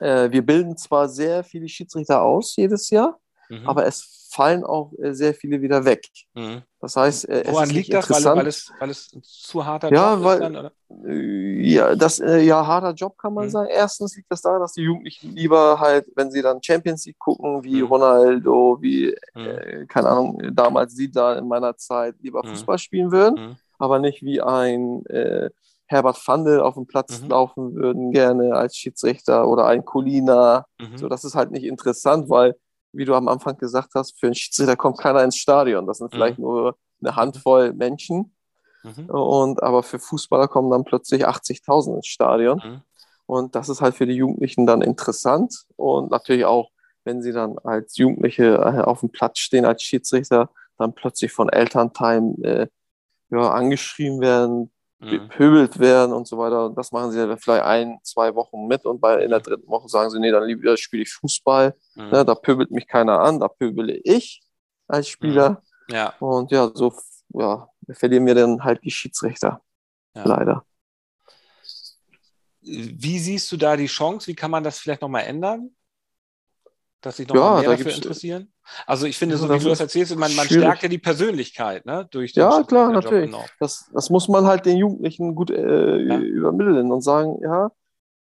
Äh, 0.00 0.30
wir 0.30 0.44
bilden 0.44 0.76
zwar 0.78 1.08
sehr 1.08 1.44
viele 1.44 1.68
Schiedsrichter 1.68 2.22
aus 2.22 2.56
jedes 2.56 2.88
Jahr, 2.90 3.18
Mhm. 3.50 3.66
aber 3.68 3.86
es 3.86 4.17
fallen 4.38 4.62
auch 4.64 4.92
äh, 5.02 5.12
sehr 5.14 5.34
viele 5.34 5.60
wieder 5.60 5.84
weg. 5.84 6.02
Mhm. 6.34 6.62
Das 6.80 6.94
heißt, 6.94 7.28
äh, 7.28 7.42
es 7.42 7.52
Woran 7.52 7.70
liegt 7.70 7.92
das? 7.92 8.08
Weil, 8.08 8.36
weil, 8.36 8.46
es, 8.46 8.70
weil 8.78 8.90
es 8.90 9.12
ein 9.12 9.20
zu 9.24 9.66
harter 9.66 9.90
Ja, 9.92 10.14
Job 10.14 10.24
weil- 10.24 10.34
ist? 10.36 10.42
Dann, 10.42 10.56
oder? 10.56 10.72
Äh, 11.06 11.72
Ja, 11.74 11.94
das 11.96 12.20
äh, 12.20 12.38
ja 12.40 12.64
harter 12.64 12.92
Job 12.94 13.18
kann 13.18 13.34
man 13.34 13.46
Mhm. 13.46 13.50
sagen. 13.50 13.68
Erstens 13.70 14.14
liegt 14.16 14.30
das 14.30 14.40
daran, 14.42 14.60
dass 14.60 14.74
die 14.74 14.82
Jugendlichen 14.82 15.34
lieber 15.34 15.80
halt, 15.80 16.06
wenn 16.14 16.30
sie 16.30 16.40
dann 16.40 16.62
Champions 16.62 17.04
League 17.06 17.18
gucken, 17.18 17.64
wie 17.64 17.82
Mhm. 17.82 17.88
Ronaldo, 17.88 18.78
wie 18.80 19.14
Mhm. 19.34 19.46
äh, 19.46 19.86
keine 19.86 20.08
Ahnung, 20.10 20.40
damals 20.54 20.94
sie 20.94 21.10
da 21.10 21.34
in 21.36 21.48
meiner 21.48 21.76
Zeit 21.76 22.14
lieber 22.20 22.42
Mhm. 22.44 22.48
Fußball 22.50 22.78
spielen 22.78 23.10
würden, 23.10 23.34
Mhm. 23.48 23.56
aber 23.78 23.98
nicht 23.98 24.22
wie 24.22 24.40
ein 24.40 25.04
äh, 25.06 25.50
Herbert 25.90 26.18
Fandel 26.18 26.60
auf 26.60 26.74
dem 26.74 26.86
Platz 26.86 27.22
Mhm. 27.22 27.30
laufen 27.30 27.74
würden 27.74 28.12
gerne 28.12 28.54
als 28.54 28.76
Schiedsrichter 28.76 29.48
oder 29.48 29.66
ein 29.66 29.84
Colina. 29.84 30.66
Mhm. 30.78 30.96
So, 30.98 31.08
das 31.08 31.24
ist 31.24 31.34
halt 31.34 31.50
nicht 31.50 31.64
interessant, 31.64 32.28
weil, 32.30 32.54
wie 32.92 33.04
du 33.04 33.14
am 33.14 33.28
Anfang 33.28 33.56
gesagt 33.56 33.90
hast, 33.94 34.18
für 34.18 34.26
einen 34.26 34.34
Schiedsrichter 34.34 34.76
kommt 34.76 34.98
keiner 34.98 35.22
ins 35.22 35.36
Stadion. 35.36 35.86
Das 35.86 35.98
sind 35.98 36.12
vielleicht 36.12 36.38
nur 36.38 36.76
eine 37.00 37.16
Handvoll 37.16 37.72
Menschen. 37.72 38.34
Mhm. 38.82 39.10
Und 39.10 39.62
aber 39.62 39.82
für 39.82 39.98
Fußballer 39.98 40.48
kommen 40.48 40.70
dann 40.70 40.84
plötzlich 40.84 41.26
80.000 41.26 41.96
ins 41.96 42.06
Stadion. 42.06 42.62
Mhm. 42.64 42.80
Und 43.26 43.54
das 43.54 43.68
ist 43.68 43.82
halt 43.82 43.94
für 43.94 44.06
die 44.06 44.14
Jugendlichen 44.14 44.66
dann 44.66 44.82
interessant. 44.82 45.64
Und 45.76 46.10
natürlich 46.10 46.44
auch, 46.44 46.70
wenn 47.04 47.22
sie 47.22 47.32
dann 47.32 47.58
als 47.58 47.96
Jugendliche 47.96 48.54
äh, 48.54 48.80
auf 48.82 49.00
dem 49.00 49.10
Platz 49.10 49.38
stehen 49.38 49.64
als 49.64 49.82
Schiedsrichter, 49.82 50.50
dann 50.78 50.94
plötzlich 50.94 51.32
von 51.32 51.48
Elternteilen 51.48 52.42
äh, 52.44 52.68
ja, 53.30 53.50
angeschrieben 53.50 54.20
werden, 54.20 54.70
Mhm. 54.70 54.77
Bepöbelt 54.98 55.78
werden 55.78 56.12
und 56.12 56.26
so 56.26 56.38
weiter. 56.38 56.70
Das 56.74 56.90
machen 56.90 57.12
sie 57.12 57.18
dann 57.18 57.38
vielleicht 57.38 57.64
ein, 57.64 57.98
zwei 58.02 58.34
Wochen 58.34 58.66
mit 58.66 58.84
und 58.84 59.00
bei, 59.00 59.22
in 59.22 59.30
der 59.30 59.40
dritten 59.40 59.68
Woche 59.68 59.88
sagen 59.88 60.10
sie, 60.10 60.18
nee, 60.18 60.30
dann 60.30 60.44
lieber 60.44 60.76
spiele 60.76 61.02
ich 61.02 61.12
Fußball. 61.12 61.74
Mhm. 61.94 62.10
Ne, 62.10 62.24
da 62.24 62.34
pöbelt 62.34 62.70
mich 62.70 62.88
keiner 62.88 63.20
an, 63.20 63.38
da 63.38 63.48
pöbele 63.48 63.94
ich 64.02 64.42
als 64.88 65.08
Spieler. 65.08 65.62
Ja, 65.88 66.14
Und 66.18 66.50
ja, 66.50 66.70
so 66.74 66.92
ja, 67.28 67.68
verlieren 67.92 68.26
wir 68.26 68.34
dann 68.34 68.64
halt 68.64 68.82
die 68.82 68.90
Schiedsrichter. 68.90 69.62
Ja. 70.14 70.24
Leider. 70.24 70.64
Wie 72.60 73.18
siehst 73.18 73.50
du 73.52 73.56
da 73.56 73.76
die 73.76 73.86
Chance? 73.86 74.26
Wie 74.26 74.34
kann 74.34 74.50
man 74.50 74.64
das 74.64 74.78
vielleicht 74.78 75.00
nochmal 75.00 75.24
ändern? 75.24 75.70
Dass 77.00 77.16
sich 77.16 77.28
noch 77.28 77.36
Ja, 77.36 77.54
mehr 77.54 77.62
da 77.62 77.70
dafür 77.70 77.84
gibt's- 77.84 77.96
interessieren? 77.98 78.52
Also 78.86 79.06
ich 79.06 79.16
finde, 79.16 79.36
so 79.36 79.48
wie 79.48 79.58
du 79.58 79.68
das 79.68 79.80
erzählst, 79.80 80.14
man, 80.16 80.34
man 80.34 80.46
stärkt 80.46 80.82
ja 80.82 80.88
die 80.88 80.98
Persönlichkeit, 80.98 81.86
ne? 81.86 82.08
Durch 82.10 82.32
den 82.32 82.40
Ja, 82.42 82.62
klar, 82.64 82.90
natürlich. 82.92 83.26
Genau. 83.30 83.46
Das, 83.60 83.88
das 83.94 84.10
muss 84.10 84.28
man 84.28 84.46
halt 84.46 84.66
den 84.66 84.76
Jugendlichen 84.78 85.34
gut 85.34 85.50
äh, 85.50 85.96
Ja. 86.02 86.18
übermitteln 86.18 86.90
und 86.90 87.02
sagen, 87.02 87.38
ja, 87.42 87.70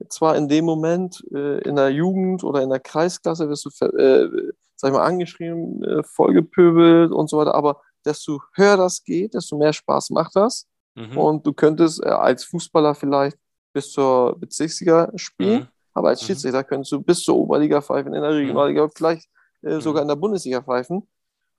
zwar 0.08 0.36
in 0.36 0.48
dem 0.48 0.64
Moment 0.64 1.24
äh, 1.32 1.60
in 1.60 1.76
der 1.76 1.90
Jugend 1.90 2.42
oder 2.42 2.62
in 2.62 2.68
der 2.70 2.80
Kreisklasse 2.80 3.48
wirst 3.48 3.64
du, 3.64 3.86
äh, 3.96 4.28
sag 4.76 4.90
ich 4.90 4.96
mal, 4.96 5.04
angeschrieben, 5.04 5.82
äh, 5.84 6.02
vollgepöbelt 6.02 7.12
und 7.12 7.30
so 7.30 7.38
weiter, 7.38 7.54
aber 7.54 7.80
desto 8.04 8.42
höher 8.54 8.76
das 8.76 9.04
geht, 9.04 9.34
desto 9.34 9.56
mehr 9.56 9.72
Spaß 9.72 10.10
macht 10.10 10.34
das. 10.36 10.66
Mhm. 10.96 11.16
Und 11.16 11.46
du 11.46 11.52
könntest 11.52 12.02
äh, 12.02 12.08
als 12.08 12.44
Fußballer 12.44 12.94
vielleicht 12.96 13.38
bis 13.72 13.92
zur 13.92 14.38
Bezirksliga 14.38 15.10
spielen, 15.14 15.60
Mhm. 15.62 15.68
Aber 15.94 16.08
als 16.08 16.22
Mhm. 16.22 16.26
Schiedsrichter 16.26 16.64
könntest 16.64 16.92
du 16.92 17.00
bis 17.00 17.22
zur 17.22 17.36
Oberliga 17.36 17.80
pfeifen, 17.80 18.12
in 18.14 18.22
der 18.22 18.32
Regionalliga, 18.34 18.88
vielleicht 18.94 19.28
äh, 19.62 19.76
Mhm. 19.76 19.80
sogar 19.80 20.02
in 20.02 20.08
der 20.08 20.16
Bundesliga 20.16 20.60
pfeifen. 20.60 21.08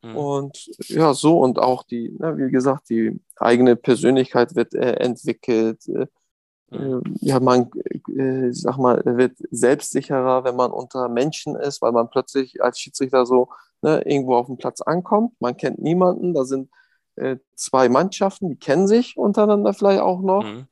Mhm. 0.03 0.15
Und 0.15 0.69
ja, 0.89 1.13
so 1.13 1.39
und 1.39 1.57
auch 1.57 1.83
die, 1.83 2.15
ne, 2.19 2.37
wie 2.37 2.51
gesagt, 2.51 2.89
die 2.89 3.19
eigene 3.37 3.75
Persönlichkeit 3.75 4.55
wird 4.55 4.75
äh, 4.75 4.93
entwickelt. 4.97 5.87
Äh, 5.87 6.05
Mhm. 6.71 7.01
äh, 7.05 7.09
ja, 7.21 7.39
man, 7.39 7.69
äh, 8.17 8.49
ich 8.49 8.61
sag 8.61 8.77
mal, 8.77 9.01
wird 9.05 9.37
selbstsicherer, 9.51 10.43
wenn 10.43 10.55
man 10.55 10.71
unter 10.71 11.09
Menschen 11.09 11.55
ist, 11.55 11.81
weil 11.81 11.91
man 11.91 12.09
plötzlich 12.09 12.61
als 12.63 12.79
Schiedsrichter 12.79 13.25
so 13.25 13.49
ne, 13.81 14.01
irgendwo 14.05 14.35
auf 14.35 14.47
dem 14.47 14.57
Platz 14.57 14.81
ankommt. 14.81 15.33
Man 15.39 15.57
kennt 15.57 15.79
niemanden, 15.79 16.33
da 16.33 16.43
sind 16.43 16.69
äh, 17.17 17.37
zwei 17.55 17.87
Mannschaften, 17.87 18.49
die 18.49 18.55
kennen 18.57 18.87
sich 18.87 19.15
untereinander 19.15 19.73
vielleicht 19.73 20.01
auch 20.01 20.21
noch. 20.21 20.43
Mhm. 20.43 20.65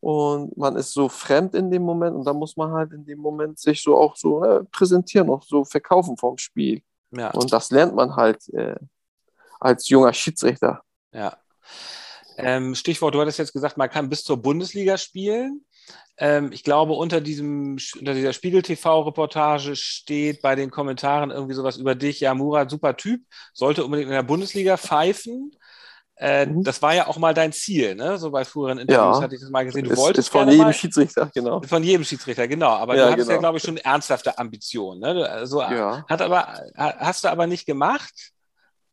Und 0.00 0.56
man 0.56 0.76
ist 0.76 0.92
so 0.92 1.08
fremd 1.08 1.54
in 1.54 1.70
dem 1.70 1.82
Moment 1.82 2.14
und 2.14 2.24
da 2.24 2.32
muss 2.32 2.56
man 2.56 2.70
halt 2.72 2.92
in 2.92 3.04
dem 3.04 3.18
Moment 3.18 3.58
sich 3.58 3.82
so 3.82 3.96
auch 3.96 4.16
so 4.16 4.44
äh, 4.44 4.64
präsentieren, 4.64 5.28
auch 5.28 5.42
so 5.42 5.64
verkaufen 5.64 6.16
vom 6.16 6.38
Spiel. 6.38 6.82
Ja, 7.10 7.30
Und 7.30 7.52
das 7.52 7.70
lernt 7.70 7.94
man 7.94 8.14
halt 8.14 8.48
äh, 8.54 8.76
als 9.58 9.88
junger 9.88 10.12
Schiedsrichter. 10.12 10.82
ja. 11.12 11.36
Ähm, 12.40 12.76
Stichwort, 12.76 13.16
du 13.16 13.20
hattest 13.20 13.40
jetzt 13.40 13.52
gesagt, 13.52 13.76
man 13.76 13.90
kann 13.90 14.08
bis 14.08 14.22
zur 14.22 14.36
Bundesliga 14.36 14.96
spielen. 14.96 15.64
Ähm, 16.18 16.52
ich 16.52 16.62
glaube, 16.62 16.92
unter, 16.92 17.20
diesem, 17.20 17.78
unter 17.98 18.14
dieser 18.14 18.32
Spiegel-TV-Reportage 18.32 19.74
steht 19.74 20.40
bei 20.40 20.54
den 20.54 20.70
Kommentaren 20.70 21.32
irgendwie 21.32 21.54
sowas 21.54 21.78
über 21.78 21.96
dich. 21.96 22.20
Ja, 22.20 22.34
Murat, 22.34 22.70
super 22.70 22.96
Typ, 22.96 23.22
sollte 23.54 23.84
unbedingt 23.84 24.08
in 24.08 24.14
der 24.14 24.22
Bundesliga 24.22 24.76
pfeifen. 24.76 25.50
Äh, 26.20 26.46
Mhm. 26.46 26.64
Das 26.64 26.82
war 26.82 26.94
ja 26.94 27.06
auch 27.06 27.16
mal 27.18 27.32
dein 27.32 27.52
Ziel, 27.52 27.94
ne? 27.94 28.18
So 28.18 28.30
bei 28.32 28.44
früheren 28.44 28.78
Interviews 28.78 29.18
Ja. 29.18 29.22
hatte 29.22 29.36
ich 29.36 29.40
das 29.40 29.50
mal 29.50 29.64
gesehen. 29.64 29.84
Du 29.84 29.92
ist, 29.92 29.98
wolltest 29.98 30.28
ist 30.28 30.32
von 30.32 30.48
jedem 30.48 30.64
mal, 30.64 30.72
Schiedsrichter, 30.72 31.30
genau. 31.32 31.62
von 31.62 31.82
jedem 31.84 32.04
Schiedsrichter, 32.04 32.48
genau. 32.48 32.70
Aber 32.70 32.96
Ja, 32.96 33.06
du 33.06 33.12
hattest 33.12 33.28
ja, 33.28 33.36
genau. 33.36 33.40
glaube 33.42 33.58
ich, 33.58 33.62
schon 33.64 33.76
ernsthafte 33.76 34.36
Ambitionen. 34.36 35.00
Ne? 35.00 35.28
Also, 35.30 35.60
Ja. 35.62 36.04
hat 36.08 36.20
aber, 36.20 36.60
hast 36.76 37.22
du 37.24 37.28
aber 37.30 37.46
nicht 37.46 37.66
gemacht. 37.66 38.32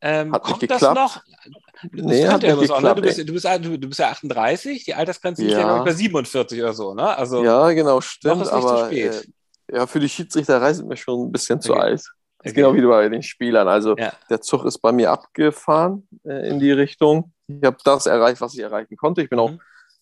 Ähm, 0.01 0.33
Hat 0.33 0.43
nicht 0.43 0.51
kommt 0.59 0.69
das 0.69 0.79
geklappt. 0.81 0.95
noch? 0.95 1.15
Das 1.15 2.05
Nee, 2.05 2.27
hat 2.27 2.43
ja 2.43 2.55
nicht 2.55 2.69
was 2.69 2.69
auch, 2.69 2.81
ne? 2.81 2.89
geklappt, 2.93 2.97
du, 2.99 3.01
bist, 3.01 3.17
du, 3.29 3.33
bist, 3.33 3.45
ja- 3.45 3.57
du, 3.57 3.77
bist 3.79 3.99
ja 3.99 4.09
38, 4.09 4.83
die 4.85 4.93
Altersgrenze 4.93 5.45
ja, 5.45 5.57
Ja. 5.57 5.63
glaube 5.63 5.79
ich, 5.79 5.95
bei 5.95 5.97
47 5.97 6.61
oder 6.61 6.73
so. 6.73 6.93
Ne? 6.93 7.17
Also, 7.17 7.43
Ja, 7.43 7.71
genau, 7.71 7.95
noch 7.95 8.01
stimmt. 8.03 8.35
ist 8.43 8.51
nicht 8.53 8.61
zu 8.61 8.67
aber 8.69 8.85
spät. 8.85 9.27
äh, 9.71 9.75
ja, 9.77 9.87
für 9.87 9.99
die 9.99 10.09
Schiedsrichterei 10.09 10.73
sind 10.73 10.87
wir 10.89 10.95
schon 10.95 11.27
ein 11.27 11.31
bisschen 11.31 11.59
zu 11.59 11.71
Okay. 11.73 11.81
alt. 11.81 12.03
Das 12.45 12.51
Okay. 12.53 12.61
genau 12.61 12.73
wie 12.75 12.81
bei 12.85 13.09
den 13.09 13.23
Spielern. 13.23 13.67
Also 13.67 13.95
Ja. 13.97 14.13
der 14.29 14.39
Zug 14.41 14.65
ist 14.65 14.77
bei 14.79 14.91
mir 14.91 15.11
abgefahren 15.11 16.07
äh, 16.23 16.47
in 16.49 16.59
die 16.59 16.71
Richtung. 16.71 17.31
Ich 17.47 17.63
habe 17.63 17.77
das 17.83 18.05
erreicht, 18.05 18.39
was 18.41 18.53
ich 18.53 18.59
erreichen 18.61 18.95
konnte. 18.97 19.21
Ich 19.21 19.29
bin 19.29 19.39
auch 19.39 19.51
Mhm. 19.51 19.59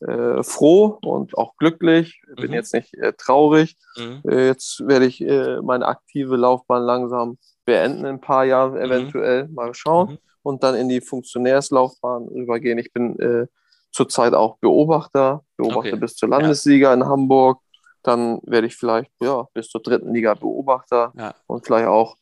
äh, 0.08 0.44
froh 0.44 0.98
und 1.04 1.38
auch 1.38 1.56
glücklich. 1.58 2.22
Bin 2.36 2.48
Mhm. 2.50 2.54
jetzt 2.54 2.74
nicht 2.74 2.94
äh, 2.96 3.14
traurig. 3.14 3.78
Mhm. 3.98 4.22
Äh, 4.30 4.48
jetzt 4.48 4.86
werde 4.86 5.06
ich 5.06 5.22
äh, 5.22 5.62
meine 5.62 5.86
aktive 5.88 6.36
Laufbahn 6.36 6.84
langsam 6.84 7.38
beenden 7.66 8.00
in 8.00 8.06
ein 8.08 8.22
paar 8.22 8.44
Jahren 8.44 8.76
eventuell. 8.78 9.48
Mal 9.48 9.74
schauen. 9.74 10.12
Mhm. 10.12 10.18
Und 10.44 10.64
dann 10.64 10.76
in 10.76 10.90
die 10.90 11.00
Funktionärslaufbahn 11.00 12.28
übergehen. 12.30 12.78
Ich 12.78 12.92
bin 12.92 13.18
äh, 13.20 13.48
zurzeit 13.92 14.34
auch 14.34 14.58
Beobachter, 14.58 15.44
Beobachter 15.56 15.92
Okay. 15.94 15.96
bis 16.00 16.16
zur 16.16 16.28
Landesliga 16.30 16.94
in 16.94 17.06
Hamburg. 17.06 17.60
Dann 18.02 18.42
werde 18.44 18.68
ich 18.68 18.76
vielleicht 18.76 19.12
ja, 19.22 19.48
bis 19.54 19.70
zur 19.70 19.82
dritten 19.82 20.14
Liga 20.14 20.34
Beobachter 20.34 21.14
Ja. 21.16 21.34
und 21.48 21.66
vielleicht 21.66 21.88
auch 21.88 22.18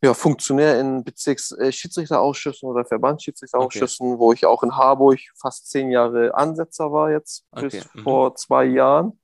ja, 0.00 0.14
Funktionär 0.14 0.78
in 0.78 1.02
Bezirks-Schiedsrichterausschüssen 1.02 2.68
oder 2.68 2.84
Verbandsschiedsrichterausschüssen, 2.84 4.18
wo 4.18 4.32
ich 4.32 4.46
auch 4.46 4.62
in 4.62 4.76
Harburg 4.76 5.18
fast 5.36 5.68
zehn 5.70 5.90
Jahre 5.90 6.34
Ansetzer 6.34 6.92
war 6.92 7.10
jetzt 7.10 7.44
bis 7.52 7.74
Okay, 7.74 7.84
mhm. 7.94 8.02
vor 8.02 8.34
zwei 8.36 8.64
Jahren. 8.64 9.20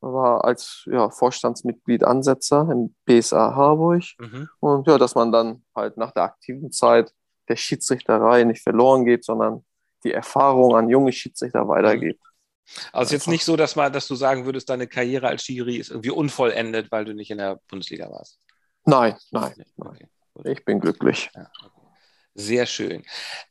War 0.00 0.44
als 0.44 0.84
ja, 0.86 1.10
Vorstandsmitglied 1.10 2.04
Ansetzer 2.04 2.68
im 2.70 2.94
BSA 3.06 3.54
Harburg. 3.54 4.04
Mhm. 4.18 4.48
Und 4.60 4.86
ja, 4.86 4.98
dass 4.98 5.14
man 5.14 5.32
dann 5.32 5.64
halt 5.74 5.96
nach 5.96 6.12
der 6.12 6.24
aktiven 6.24 6.70
Zeit 6.70 7.12
der 7.48 7.56
Schiedsrichterei 7.56 8.44
nicht 8.44 8.62
verloren 8.62 9.04
geht, 9.04 9.24
sondern 9.24 9.64
die 10.04 10.12
Erfahrung 10.12 10.76
an 10.76 10.88
junge 10.88 11.12
Schiedsrichter 11.12 11.66
weitergibt. 11.68 12.20
Also 12.92 13.14
jetzt 13.14 13.28
nicht 13.28 13.44
so, 13.44 13.56
dass, 13.56 13.76
man, 13.76 13.92
dass 13.92 14.08
du 14.08 14.14
sagen 14.14 14.44
würdest, 14.44 14.68
deine 14.68 14.86
Karriere 14.86 15.28
als 15.28 15.44
Schiri 15.44 15.76
ist 15.76 15.90
irgendwie 15.90 16.10
unvollendet, 16.10 16.90
weil 16.90 17.04
du 17.04 17.14
nicht 17.14 17.30
in 17.30 17.38
der 17.38 17.60
Bundesliga 17.68 18.10
warst. 18.10 18.38
Nein, 18.86 19.16
nein, 19.30 19.52
nein. 19.76 20.08
Ich 20.44 20.64
bin 20.64 20.80
glücklich. 20.80 21.30
Ja, 21.34 21.50
okay. 21.64 21.70
Sehr 22.34 22.66
schön. 22.66 23.02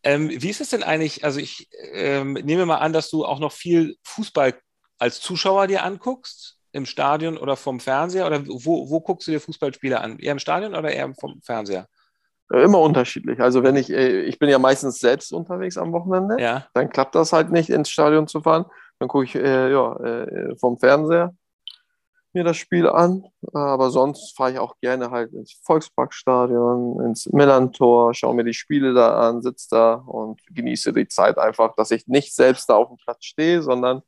Ähm, 0.03 0.29
wie 0.29 0.49
ist 0.49 0.61
es 0.61 0.69
denn 0.69 0.83
eigentlich? 0.83 1.23
Also 1.23 1.39
ich 1.39 1.67
ähm, 1.93 2.33
nehme 2.33 2.65
mal 2.65 2.77
an, 2.77 2.93
dass 2.93 3.09
du 3.09 3.25
auch 3.25 3.39
noch 3.39 3.51
viel 3.51 3.97
Fußball 4.03 4.53
als 4.99 5.19
Zuschauer 5.21 5.67
dir 5.67 5.83
anguckst. 5.83 6.57
im 6.71 6.85
Stadion 6.85 7.37
oder 7.37 7.55
vom 7.55 7.79
Fernseher? 7.79 8.27
Oder 8.27 8.45
wo, 8.47 8.89
wo 8.89 8.99
guckst 8.99 9.27
du 9.27 9.31
dir 9.31 9.39
Fußballspiele 9.39 9.99
an? 10.01 10.19
Eher 10.19 10.33
im 10.33 10.39
Stadion 10.39 10.75
oder 10.75 10.91
eher 10.91 11.13
vom 11.19 11.41
Fernseher? 11.41 11.87
Äh, 12.53 12.63
Immer 12.63 12.79
unterschiedlich. 12.81 13.39
Also 13.39 13.63
wenn 13.63 13.75
ich, 13.77 13.89
äh, 13.89 14.21
ich 14.23 14.37
bin 14.39 14.49
ja 14.49 14.59
meistens 14.59 14.99
selbst 14.99 15.31
unterwegs 15.33 15.77
am 15.77 15.91
Wochenende, 15.93 16.35
Ja. 16.39 16.67
dann 16.73 16.89
klappt 16.89 17.15
das 17.15 17.31
halt 17.33 17.49
nicht, 17.49 17.69
ins 17.69 17.89
Stadion 17.89 18.27
zu 18.27 18.41
fahren. 18.41 18.65
Dann 18.99 19.07
gucke 19.07 19.23
ich 19.25 19.35
äh, 19.35 19.71
ja, 19.71 19.95
äh, 20.03 20.55
vom 20.57 20.77
Fernseher 20.77 21.33
mir 22.35 22.43
das 22.43 22.57
Spiel 22.57 22.87
an. 22.87 23.25
Aber 23.53 23.89
sonst 23.89 24.35
fahre 24.35 24.51
ich 24.51 24.59
auch 24.59 24.75
gerne 24.81 25.09
halt 25.11 25.33
ins 25.33 25.53
Volksparkstadion, 25.63 27.01
ins 27.05 27.25
Millantor, 27.27 28.13
schaue 28.13 28.35
mir 28.35 28.43
die 28.43 28.53
Spiele 28.53 28.93
da 28.93 29.27
an, 29.29 29.41
sitze 29.41 29.69
da 29.71 29.93
und 29.95 30.41
genieße 30.53 30.93
die 30.93 31.07
Zeit 31.07 31.37
einfach, 31.37 31.75
dass 31.75 31.91
ich 31.91 32.07
nicht 32.07 32.35
selbst 32.35 32.69
da 32.69 32.75
auf 32.75 32.89
dem 32.89 32.97
Platz 32.97 33.25
stehe, 33.25 33.61
sondern 33.63 34.01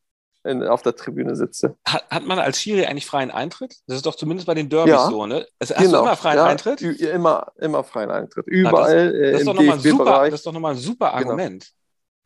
in, 0.43 0.63
auf 0.63 0.81
der 0.81 0.95
Tribüne 0.95 1.35
sitze. 1.35 1.75
Hat, 1.85 2.05
hat 2.09 2.25
man 2.25 2.39
als 2.39 2.61
Schiri 2.61 2.85
eigentlich 2.85 3.05
freien 3.05 3.31
Eintritt? 3.31 3.75
Das 3.87 3.97
ist 3.97 4.05
doch 4.05 4.15
zumindest 4.15 4.47
bei 4.47 4.53
den 4.53 4.69
Derbys 4.69 4.91
Ja. 4.91 5.09
so, 5.09 5.25
ne? 5.25 5.45
Also, 5.59 5.75
hast 5.75 5.91
du 5.91 5.97
immer 5.97 6.15
freien 6.15 6.37
ja, 6.37 6.45
Eintritt? 6.45 6.81
Immer, 6.81 7.51
immer 7.57 7.83
freien 7.83 8.11
Eintritt. 8.11 8.47
Überall 8.47 9.13
äh, 9.15 9.31
Das 9.31 9.41
ist, 9.41 9.47
im 9.47 9.47
doch 9.47 9.53
noch 9.55 9.63
mal 9.63 9.73
ein 9.73 9.79
super, 9.79 10.25
das 10.29 10.33
ist 10.39 10.45
doch 10.45 10.53
nochmal 10.53 10.73
ein 10.73 10.77
super 10.77 11.07
Genau. 11.07 11.17
Argument. 11.17 11.71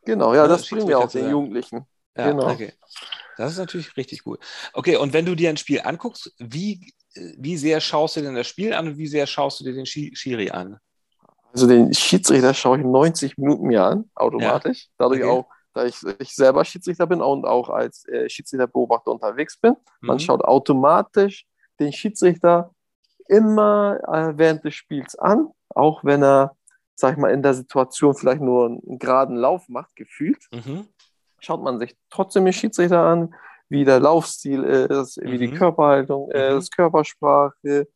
Genau, 0.05 0.33
ja, 0.33 0.43
Ja, 0.43 0.47
das 0.47 0.67
bringen 0.67 0.87
wir 0.87 0.99
auch 0.99 1.11
den. 1.11 1.29
Jugendlichen. 1.29 1.85
Ja, 2.17 2.31
Genau. 2.31 2.51
okay. 2.51 2.73
Das 3.41 3.54
ist 3.54 3.58
natürlich 3.60 3.95
richtig 3.97 4.25
cool. 4.25 4.38
Okay, 4.73 4.95
und 4.97 5.13
wenn 5.13 5.25
du 5.25 5.36
dir 5.36 5.49
ein 5.49 5.58
Spiel 5.58 5.82
anguckst, 5.82 6.34
wie, 6.39 6.93
wie 7.38 7.58
sehr 7.58 7.82
schaust 7.82 8.15
du 8.15 8.21
denn 8.21 8.36
das 8.36 8.47
Spiel 8.47 8.73
an 8.73 8.88
und 8.88 8.97
wie 8.97 9.08
sehr 9.08 9.27
schaust 9.27 9.60
du 9.60 9.63
dir 9.65 9.73
den 9.73 9.86
Schi- 9.86 10.15
Schiri 10.15 10.51
an? 10.51 10.77
Also 11.54 11.67
den 11.67 11.93
Schiedsrichter 11.93 12.54
schaue 12.54 12.77
ich 12.80 12.86
90 12.86 13.38
Minuten 13.38 13.67
mir 13.67 13.84
an, 13.84 14.10
automatisch. 14.15 14.88
Dadurch 14.97 15.21
Okay. 15.21 15.30
auch, 15.30 15.49
da 15.73 15.86
ich, 15.86 15.95
ich 16.19 16.34
selber 16.36 16.63
Schiedsrichter 16.63 17.08
bin 17.08 17.21
und 17.21 17.45
auch 17.45 17.69
als 17.69 18.06
äh, 18.08 18.30
Schiedsrichterbeobachter 18.30 19.12
unterwegs 19.12 19.58
bin. 19.58 19.75
Man 20.01 20.17
Mhm. 20.17 20.21
schaut 20.21 20.41
automatisch 20.43 21.45
den 21.80 21.91
Schiedsrichter 21.91 22.71
immer 23.27 23.99
äh, 24.08 24.38
während 24.38 24.63
des 24.63 24.75
Spiels 24.75 25.15
an, 25.15 25.49
auch 25.69 26.04
wenn 26.04 26.23
er, 26.23 26.56
sag 26.95 27.13
ich 27.13 27.17
mal, 27.17 27.32
in 27.32 27.43
der 27.43 27.54
Situation 27.54 28.15
vielleicht 28.15 28.41
nur 28.41 28.65
einen 28.67 28.99
geraden 28.99 29.36
Lauf 29.36 29.67
macht, 29.69 29.95
gefühlt. 29.95 30.49
Mhm. 30.51 30.88
Schaut 31.41 31.62
man 31.63 31.80
sich 31.80 31.95
trotzdem 32.10 32.45
den 32.45 32.54
Schiedsrichter 32.54 33.01
an, 33.04 33.34
wie 33.67 33.84
der 33.84 33.99
Laufstil 33.99 34.63
ist, 34.63 35.17
wie 35.21 35.38
die 35.38 35.47
Mhm. 35.47 35.56
Körperhaltung 35.56 36.27
Mhm. 36.27 36.58
ist, 36.58 36.75
Körpersprache, 36.75 37.88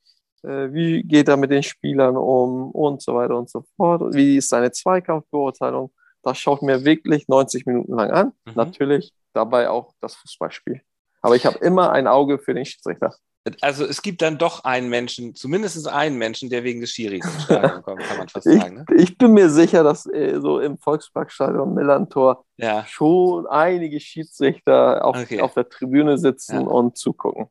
äh, 0.44 0.74
wie 0.74 1.04
geht 1.04 1.28
er 1.28 1.38
mit 1.38 1.52
den 1.52 1.64
Spielern 1.64 2.18
um 2.18 2.72
und 2.72 3.02
so 3.02 3.16
weiter 3.16 3.38
und 3.38 3.50
so 3.50 3.64
fort. 3.78 4.14
Wie 4.14 4.38
ist 4.38 4.50
seine 4.50 4.72
Zweikampfbeurteilung? 4.72 5.92
Das 6.24 6.40
schaut 6.40 6.64
mir 6.64 6.84
wirklich 6.86 7.28
90 7.28 7.66
Minuten 7.68 7.94
lang 7.94 8.10
an. 8.12 8.28
Mhm. 8.46 8.54
Natürlich 8.56 9.14
dabei 9.34 9.70
auch 9.70 9.94
das 10.02 10.16
Fußballspiel. 10.16 10.82
Aber 11.22 11.36
ich 11.36 11.46
habe 11.46 11.58
immer 11.60 11.92
ein 11.92 12.08
Auge 12.08 12.40
für 12.40 12.54
den 12.54 12.66
Schiedsrichter. 12.66 13.14
Also 13.62 13.86
es 13.86 14.02
gibt 14.02 14.24
dann 14.24 14.40
doch 14.40 14.64
einen 14.64 14.90
Menschen, 14.90 15.36
zumindest 15.36 15.88
einen 15.88 16.18
Menschen, 16.18 16.50
der 16.50 16.64
wegen 16.64 16.82
des 16.82 16.90
Schiris 16.92 17.24
ins 17.26 17.44
Stadion 17.44 17.84
kommt, 17.84 18.02
kann 18.04 18.18
man 18.18 18.28
fast 18.28 18.48
Ich, 18.48 18.60
sagen. 18.60 18.76
Ne? 18.78 18.86
ich 18.98 19.18
bin 19.20 19.34
mir 19.34 19.50
sicher, 19.52 19.84
dass 19.84 20.08
äh, 20.08 20.40
so 20.42 20.60
im 20.60 20.80
Volksparkstadion 20.80 21.74
Millantor 21.76 22.44
Ja. 22.58 22.86
schon 22.88 23.46
einige 23.46 24.00
Schiedsrichter 24.00 25.06
auf, 25.06 25.16
Okay. 25.18 25.42
auf 25.42 25.54
der 25.54 25.70
Tribüne 25.70 26.18
sitzen 26.18 26.62
Ja. 26.62 26.68
und 26.68 26.98
zugucken. 26.98 27.46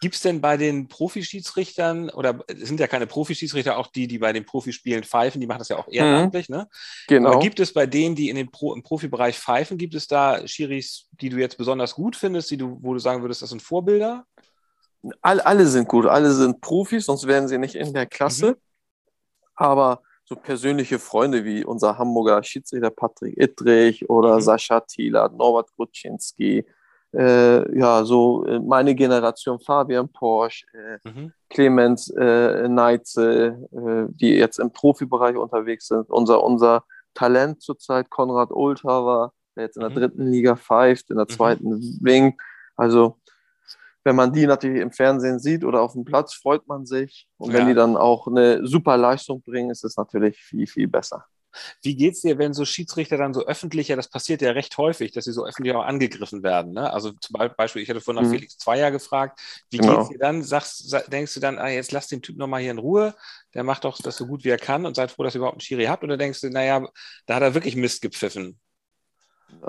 Gibt 0.00 0.14
es 0.14 0.22
denn 0.22 0.40
bei 0.40 0.56
den 0.56 0.88
Profischiedsrichtern, 0.88 2.08
oder 2.10 2.40
es 2.48 2.66
sind 2.66 2.80
ja 2.80 2.86
keine 2.88 3.06
Profischiedsrichter, 3.06 3.76
auch 3.76 3.88
die, 3.88 4.08
die 4.08 4.18
bei 4.18 4.32
den 4.32 4.46
Profispielen 4.46 5.04
pfeifen, 5.04 5.40
die 5.40 5.46
machen 5.46 5.58
das 5.58 5.68
ja 5.68 5.76
auch 5.76 5.86
ehrenamtlich, 5.88 6.48
ne? 6.48 6.66
Genau. 7.06 7.32
Aber 7.32 7.40
gibt 7.40 7.60
es 7.60 7.72
bei 7.72 7.86
denen, 7.86 8.14
die 8.16 8.30
in 8.30 8.36
den 8.36 8.50
Pro, 8.50 8.74
im 8.74 8.82
Profibereich 8.82 9.38
pfeifen, 9.38 9.76
gibt 9.76 9.94
es 9.94 10.06
da 10.06 10.46
Schiris, 10.48 11.08
die 11.20 11.28
du 11.28 11.36
jetzt 11.36 11.58
besonders 11.58 11.94
gut 11.94 12.16
findest, 12.16 12.50
die 12.50 12.56
du, 12.56 12.78
wo 12.80 12.94
du 12.94 12.98
sagen 13.00 13.22
würdest, 13.22 13.42
das 13.42 13.50
sind 13.50 13.60
Vorbilder? 13.62 14.24
All, 15.22 15.40
alle 15.40 15.66
sind 15.66 15.88
gut, 15.88 16.06
alle 16.06 16.30
sind 16.32 16.60
Profis, 16.60 17.06
sonst 17.06 17.26
wären 17.26 17.48
sie 17.48 17.58
nicht 17.58 17.74
in 17.74 17.94
der 17.94 18.06
Klasse. 18.06 18.56
Aber 19.54 20.02
so 20.24 20.36
persönliche 20.36 20.98
Freunde 20.98 21.44
wie 21.44 21.64
unser 21.64 21.98
Hamburger 21.98 22.42
Schiedsrichter 22.42 22.90
Patrick 22.90 23.36
Ittrich 23.36 24.08
oder 24.08 24.36
Mhm. 24.36 24.40
Sascha 24.42 24.80
Thielert, 24.80 25.34
Norbert 25.36 25.70
Grutschinski, 25.74 26.64
äh, 27.12 27.78
ja, 27.78 28.04
so 28.04 28.44
äh, 28.46 28.60
meine 28.60 28.94
Generation 28.94 29.58
Fabian 29.58 30.08
Porsche, 30.08 30.66
äh, 30.72 31.08
Mhm. 31.08 31.32
Clemens 31.48 32.08
äh, 32.16 32.68
Neitzel, 32.68 33.68
äh, 33.72 34.12
die 34.14 34.34
jetzt 34.36 34.60
im 34.60 34.70
Profibereich 34.72 35.36
unterwegs 35.36 35.88
sind. 35.88 36.08
Unser, 36.08 36.44
unser 36.44 36.84
Talent 37.14 37.60
zurzeit, 37.62 38.08
Konrad 38.10 38.52
Oldhaver, 38.52 39.32
der 39.56 39.64
jetzt 39.64 39.76
in 39.76 39.80
der 39.80 39.90
Mhm. 39.90 39.94
dritten 39.94 40.26
Liga 40.30 40.54
pfeift, 40.54 41.10
in 41.10 41.16
der 41.16 41.24
Mhm. 41.24 41.30
zweiten 41.30 41.98
winkt. 42.00 42.40
Also, 42.76 43.16
wenn 44.04 44.16
man 44.16 44.32
die 44.32 44.46
natürlich 44.46 44.80
im 44.82 44.92
Fernsehen 44.92 45.38
sieht 45.38 45.64
oder 45.64 45.82
auf 45.82 45.92
dem 45.92 46.04
Platz, 46.04 46.34
freut 46.34 46.66
man 46.66 46.86
sich. 46.86 47.28
Und 47.38 47.52
wenn 47.52 47.62
Ja. 47.62 47.68
die 47.68 47.74
dann 47.74 47.96
auch 47.96 48.26
eine 48.26 48.66
super 48.66 48.96
Leistung 48.96 49.42
bringen, 49.42 49.70
ist 49.70 49.84
es 49.84 49.96
natürlich 49.96 50.38
viel, 50.42 50.66
viel 50.66 50.88
besser. 50.88 51.24
Wie 51.82 51.96
geht's 51.96 52.20
dir, 52.20 52.38
wenn 52.38 52.54
so 52.54 52.64
Schiedsrichter 52.64 53.16
dann 53.16 53.34
so 53.34 53.44
öffentlich, 53.44 53.88
ja, 53.88 53.96
das 53.96 54.08
passiert 54.08 54.40
ja 54.40 54.52
recht 54.52 54.76
häufig, 54.78 55.12
dass 55.12 55.24
sie 55.24 55.32
so 55.32 55.44
öffentlich 55.44 55.74
auch 55.74 55.84
angegriffen 55.84 56.42
werden. 56.42 56.72
Ne? 56.72 56.92
Also 56.92 57.10
zum 57.12 57.34
Be- 57.38 57.52
Beispiel, 57.56 57.82
ich 57.82 57.90
hatte 57.90 58.00
vorhin 58.00 58.22
nach 58.22 58.28
Mhm. 58.28 58.34
Felix 58.34 58.56
Zweier 58.58 58.90
gefragt, 58.90 59.40
wie 59.70 59.78
Genau. 59.78 59.96
geht's 59.96 60.08
dir 60.08 60.18
dann? 60.18 60.42
Sagst, 60.42 60.88
sa- 60.88 61.02
denkst 61.02 61.34
du 61.34 61.40
dann, 61.40 61.58
ah, 61.58 61.68
jetzt 61.68 61.92
lass 61.92 62.06
den 62.08 62.22
Typ 62.22 62.36
nochmal 62.36 62.60
hier 62.62 62.70
in 62.70 62.78
Ruhe, 62.78 63.14
der 63.54 63.64
macht 63.64 63.84
doch 63.84 63.98
das 64.00 64.16
so 64.16 64.26
gut 64.26 64.44
wie 64.44 64.50
er 64.50 64.58
kann 64.58 64.86
und 64.86 64.94
seid 64.96 65.10
froh, 65.10 65.24
dass 65.24 65.34
ihr 65.34 65.38
überhaupt 65.38 65.56
einen 65.56 65.60
Schiri 65.60 65.86
habt? 65.86 66.04
Oder 66.04 66.16
denkst 66.16 66.40
du, 66.40 66.50
naja, 66.50 66.86
da 67.26 67.34
hat 67.36 67.42
er 67.42 67.54
wirklich 67.54 67.74
Mist 67.76 68.00
gepfiffen? 68.02 68.60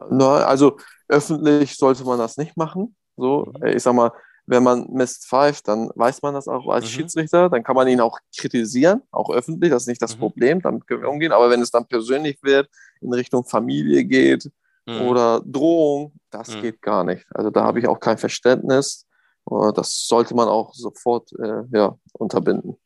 Na, 0.10 0.46
also 0.46 0.78
öffentlich 1.08 1.76
sollte 1.76 2.04
man 2.04 2.20
das 2.20 2.38
nicht 2.38 2.56
machen. 2.58 2.96
So, 3.18 3.52
Mhm. 3.60 3.68
ich 3.68 3.84
sag 3.84 3.94
mal, 3.94 4.12
wenn 4.48 4.64
man 4.64 4.88
Mist 4.92 5.28
pfeift, 5.28 5.68
dann 5.68 5.90
weiß 5.96 6.22
man 6.24 6.34
das 6.34 6.48
auch 6.48 6.68
als 6.68 6.86
Mhm. 6.86 6.90
Schiedsrichter. 6.90 7.50
Dann 7.50 7.64
kann 7.64 7.76
man 7.76 7.88
ihn 7.88 8.02
auch 8.02 8.20
kritisieren, 8.38 9.02
auch 9.12 9.30
öffentlich. 9.30 9.70
Das 9.72 9.84
ist 9.84 9.88
nicht 9.88 10.02
das 10.02 10.16
Mhm. 10.16 10.20
Problem, 10.20 10.62
damit 10.62 10.88
können 10.88 11.04
wir 11.04 11.10
umgehen. 11.10 11.32
Aber 11.32 11.50
wenn 11.50 11.62
es 11.62 11.72
dann 11.72 11.86
persönlich 11.86 12.40
wird, 12.42 12.68
in 13.02 13.14
Richtung 13.14 13.46
Familie 13.46 14.04
geht 14.04 14.50
Mhm. 14.88 15.02
oder 15.02 15.42
Drohung, 15.46 16.14
das 16.32 16.56
Mhm. 16.56 16.62
geht 16.62 16.82
gar 16.82 17.04
nicht. 17.04 17.26
Also 17.34 17.50
da 17.52 17.64
habe 17.64 17.80
ich 17.80 17.88
auch 17.88 18.00
kein 18.00 18.18
Verständnis. 18.18 19.06
Äh, 19.50 19.72
Das 19.74 20.06
sollte 20.08 20.36
man 20.36 20.48
auch 20.48 20.74
sofort 20.74 21.32
äh, 21.40 21.64
ja, 21.74 21.96
unterbinden. 22.14 22.78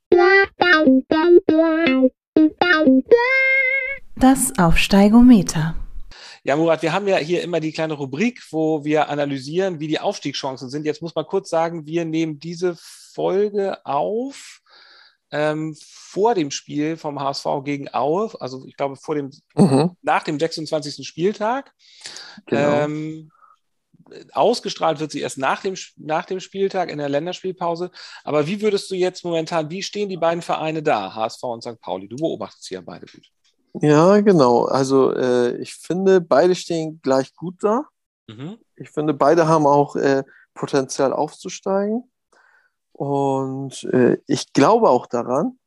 Das 4.17 4.53
Aufsteigometer. 4.57 5.75
Ja, 6.45 6.55
Murat, 6.55 6.83
wir 6.83 6.93
haben 6.93 7.07
ja 7.07 7.17
hier 7.17 7.41
immer 7.41 7.59
die 7.59 7.71
kleine 7.71 7.95
Rubrik, 7.95 8.39
wo 8.51 8.85
wir 8.85 9.09
analysieren, 9.09 9.79
wie 9.79 9.87
die 9.87 9.99
Aufstiegschancen 9.99 10.69
sind. 10.69 10.85
Jetzt 10.85 11.01
muss 11.01 11.15
man 11.15 11.25
kurz 11.25 11.49
sagen, 11.49 11.87
wir 11.87 12.05
nehmen 12.05 12.37
diese 12.37 12.77
Folge 12.79 13.83
auf 13.83 14.59
ähm, 15.31 15.75
vor 15.81 16.35
dem 16.35 16.51
Spiel 16.51 16.97
vom 16.97 17.19
HSV 17.19 17.45
gegen 17.63 17.91
Aue, 17.95 18.29
also 18.39 18.63
ich 18.67 18.77
glaube 18.77 18.95
vor 18.95 19.15
dem, 19.15 19.31
Mhm, 19.55 19.97
nach 20.03 20.21
dem 20.21 20.39
26. 20.39 21.05
Spieltag. 21.07 21.73
genau. 22.45 22.81
Ähm, 22.81 23.31
ausgestrahlt 24.33 24.99
wird 24.99 25.11
sie 25.11 25.21
erst 25.21 25.39
nach 25.39 25.63
dem, 25.63 25.73
nach 25.95 26.25
dem 26.25 26.39
Spieltag 26.39 26.91
in 26.91 26.99
der 26.99 27.09
Länderspielpause. 27.09 27.89
Aber 28.23 28.45
wie 28.45 28.61
würdest 28.61 28.91
du 28.91 28.95
jetzt 28.95 29.25
momentan, 29.25 29.71
wie 29.71 29.81
stehen 29.81 30.09
die 30.09 30.17
beiden 30.17 30.43
Vereine 30.43 30.83
da, 30.83 31.15
HSV 31.15 31.41
und 31.41 31.63
St. 31.63 31.81
Pauli? 31.81 32.07
Du 32.07 32.17
beobachtest 32.17 32.65
sie 32.65 32.75
ja 32.75 32.81
beide 32.81 33.07
gut. 33.07 33.27
Ja, 33.81 34.21
genau. 34.21 34.65
Also 34.65 35.13
äh, 35.13 35.57
ich 35.57 35.75
finde, 35.75 36.21
beide 36.21 36.55
stehen 36.55 37.01
gleich 37.01 37.35
gut 37.35 37.55
da. 37.61 37.85
Mhm. 38.27 38.57
Ich 38.75 38.89
finde, 38.89 39.13
beide 39.13 39.47
haben 39.47 39.67
auch 39.67 39.95
äh, 39.95 40.23
Potenzial 40.53 41.13
aufzusteigen. 41.13 42.09
Und 42.93 43.83
äh, 43.85 44.17
ich 44.27 44.53
glaube 44.53 44.89
auch 44.89 45.07
daran, 45.07 45.59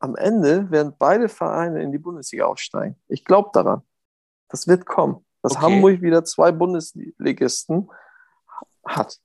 am 0.00 0.16
Ende 0.16 0.70
werden 0.70 0.94
beide 0.98 1.28
Vereine 1.28 1.82
in 1.82 1.92
die 1.92 1.98
Bundesliga 1.98 2.46
aufsteigen. 2.46 2.96
Ich 3.08 3.24
glaube 3.24 3.50
daran. 3.52 3.82
Das 4.48 4.66
wird 4.66 4.86
kommen. 4.86 5.24
Dass 5.42 5.52
Okay. 5.52 5.62
Hamburg 5.62 6.02
wieder 6.02 6.24
zwei 6.24 6.52
Bundesligisten 6.52 7.88
hat. 8.84 9.20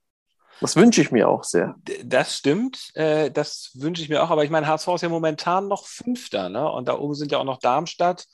Das 0.61 0.75
wünsche 0.75 1.01
ich 1.01 1.11
mir 1.11 1.27
auch 1.27 1.43
sehr. 1.43 1.75
Das 2.03 2.37
stimmt, 2.37 2.91
äh, 2.95 3.31
das 3.31 3.71
wünsche 3.73 4.01
ich 4.01 4.09
mir 4.09 4.23
auch, 4.23 4.29
aber 4.29 4.43
ich 4.43 4.49
meine, 4.49 4.67
HSV 4.67 4.87
ist 4.89 5.01
ja 5.01 5.09
momentan 5.09 5.67
noch 5.67 5.85
Fünfter, 5.85 6.49
ne? 6.49 6.69
Und 6.69 6.87
da 6.87 6.97
oben 6.97 7.15
sind 7.15 7.31
ja 7.31 7.39
auch 7.39 7.43
noch 7.43 7.59
Darmstadt 7.59 8.27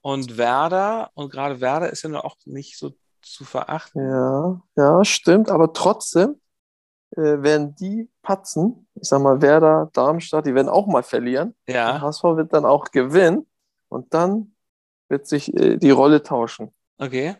und 0.00 0.38
Werder. 0.38 1.10
Und 1.14 1.30
gerade 1.30 1.60
Werder 1.60 1.90
ist 1.90 2.04
ja 2.04 2.24
auch 2.24 2.36
nicht 2.44 2.78
so 2.78 2.92
zu 3.22 3.44
verachten. 3.44 4.08
Ja, 4.08 4.60
ja, 4.76 5.04
stimmt. 5.04 5.50
Aber 5.50 5.72
trotzdem 5.72 6.40
äh, 7.16 7.42
werden 7.42 7.74
die 7.74 8.08
patzen. 8.22 8.88
Ich 8.94 9.08
sag 9.08 9.20
mal, 9.20 9.40
Werder, 9.42 9.90
Darmstadt, 9.92 10.46
die 10.46 10.54
werden 10.54 10.68
auch 10.68 10.86
mal 10.86 11.02
verlieren. 11.02 11.54
Ja, 11.66 12.00
HSV 12.00 12.22
wird 12.22 12.52
dann 12.52 12.64
auch 12.64 12.90
gewinnen 12.90 13.46
und 13.88 14.14
dann 14.14 14.54
wird 15.08 15.26
sich 15.26 15.54
äh, 15.54 15.76
die 15.76 15.90
Rolle 15.90 16.22
tauschen. 16.22 16.72
okay. 16.98 17.36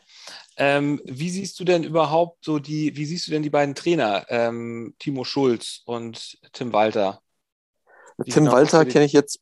Ähm, 0.60 1.00
wie 1.04 1.30
siehst 1.30 1.58
du 1.60 1.64
denn 1.64 1.84
überhaupt 1.84 2.44
so 2.44 2.58
die, 2.58 2.96
wie 2.96 3.06
siehst 3.06 3.28
du 3.28 3.30
denn 3.30 3.44
die 3.44 3.50
beiden 3.50 3.76
Trainer, 3.76 4.26
ähm, 4.28 4.94
Timo 4.98 5.22
Schulz 5.22 5.82
und 5.86 6.36
Tim 6.52 6.72
Walter? 6.72 7.22
Wie 8.18 8.30
Tim 8.30 8.44
genau 8.44 8.56
Walter 8.56 8.84
kenne 8.84 9.04
ich 9.04 9.12
jetzt 9.12 9.40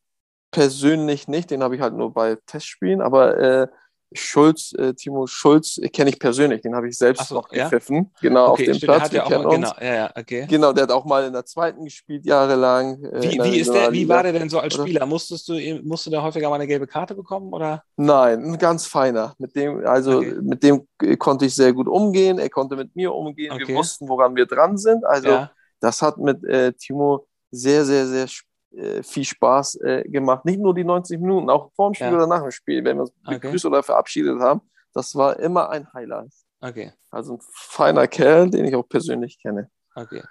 persönlich 0.51 1.27
nicht, 1.27 1.51
den 1.51 1.63
habe 1.63 1.75
ich 1.75 1.81
halt 1.81 1.95
nur 1.95 2.13
bei 2.13 2.37
Testspielen, 2.47 3.01
aber 3.01 3.39
äh, 3.39 3.69
Schulz, 4.13 4.73
äh, 4.79 4.95
Timo 4.95 5.27
Schulz, 5.27 5.79
äh, 5.79 5.89
kenne 5.89 6.11
ich 6.11 6.19
persönlich, 6.19 6.61
den 6.63 6.75
habe 6.75 6.89
ich 6.89 6.97
selbst 6.97 7.29
so, 7.29 7.35
noch 7.35 7.53
ja? 7.53 7.65
gepfiffen, 7.65 8.13
genau 8.21 8.51
okay, 8.51 8.51
auf 8.51 8.57
dem 8.59 8.75
stimmt, 8.75 8.83
der 8.83 8.87
Platz. 8.87 9.03
hat 9.05 9.13
ja 9.13 9.25
auch, 9.25 9.29
kennen 9.29 9.51
genau, 9.51 9.73
ja, 9.81 9.95
ja, 9.95 10.11
okay. 10.17 10.47
Genau, 10.49 10.73
der 10.73 10.85
hat 10.85 10.93
auch 10.93 11.05
mal 11.05 11.25
in 11.25 11.33
der 11.33 11.45
zweiten 11.45 11.85
gespielt, 11.85 12.25
jahrelang. 12.25 13.03
äh, 13.05 13.23
Wie, 13.23 13.39
wie, 13.43 13.59
ist 13.59 13.73
der, 13.73 13.93
wie 13.93 14.09
war 14.09 14.23
der 14.23 14.33
denn 14.33 14.49
so 14.49 14.61
als 14.61 14.75
Oder? 14.75 14.85
Spieler? 14.85 15.07
Musstest 15.07 15.49
du, 15.49 15.55
musst 15.83 16.07
du 16.07 16.11
da 16.11 16.23
häufiger 16.23 16.49
mal 16.49 16.55
eine 16.57 16.67
gelbe 16.67 16.87
Karte 16.87 17.15
bekommen? 17.15 17.53
Oder? 17.53 17.83
Nein, 17.97 18.45
ein 18.45 18.59
ganz 18.59 18.87
feiner. 18.87 19.35
Mit 19.39 19.57
dem, 19.57 19.85
also 19.87 20.19
Okay. 20.19 20.35
mit 20.41 20.63
dem 20.63 20.87
äh, 21.03 21.17
konnte 21.17 21.47
ich 21.47 21.55
sehr 21.55 21.73
gut 21.73 21.89
umgehen. 21.89 22.39
Er 22.39 22.49
konnte 22.49 22.77
mit 22.77 22.95
mir 22.95 23.13
umgehen. 23.13 23.53
Okay. 23.53 23.69
Wir 23.69 23.75
wussten, 23.77 24.09
woran 24.09 24.37
wir 24.37 24.47
dran 24.47 24.79
sind. 24.79 25.05
Also 25.05 25.29
ja, 25.29 25.51
das 25.81 26.01
hat 26.01 26.19
mit 26.19 26.45
äh, 26.45 26.73
Timo 26.73 27.27
sehr, 27.51 27.85
sehr, 27.85 28.07
sehr 28.07 28.27
äh, 28.73 29.03
viel 29.03 29.25
Spaß 29.25 29.77
äh, 29.77 30.03
gemacht. 30.09 30.45
Nicht 30.45 30.61
nur 30.61 30.75
die 30.75 30.85
90 30.85 31.21
Minuten, 31.21 31.51
auch 31.51 31.71
vor 31.75 31.91
dem 31.91 31.95
Spiel 31.95 32.09
Ja. 32.09 32.15
oder 32.15 32.27
nach 32.27 32.43
dem 32.43 32.51
Spiel, 32.51 32.85
wenn 32.85 32.97
wir 32.97 33.03
uns 33.03 33.13
Okay. 33.27 33.39
begrüßt 33.39 33.65
oder 33.67 33.83
verabschiedet 33.83 34.41
haben. 34.41 34.61
Das 34.93 35.15
war 35.15 35.39
immer 35.39 35.69
ein 35.71 35.93
Highlight. 35.93 36.31
okay, 36.61 36.93
Also 37.11 37.35
ein 37.35 37.41
feiner 37.53 38.07
Kerl, 38.07 38.51
den 38.51 38.65
ich 38.65 38.75
auch 38.75 38.89
persönlich 38.89 39.39
kenne. 39.41 39.71
okay. 39.95 40.23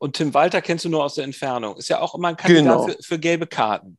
Und 0.00 0.14
Tim 0.14 0.32
Walter 0.32 0.62
kennst 0.62 0.84
du 0.84 0.88
nur 0.90 1.02
aus 1.02 1.14
der 1.16 1.24
Entfernung. 1.24 1.76
Ist 1.76 1.88
ja 1.88 2.00
auch 2.00 2.14
immer 2.14 2.28
ein 2.28 2.36
Kandidat 2.36 2.62
Genau. 2.82 2.82
für, 2.86 2.96
für 3.02 3.18
gelbe 3.18 3.48
Karten. 3.48 3.98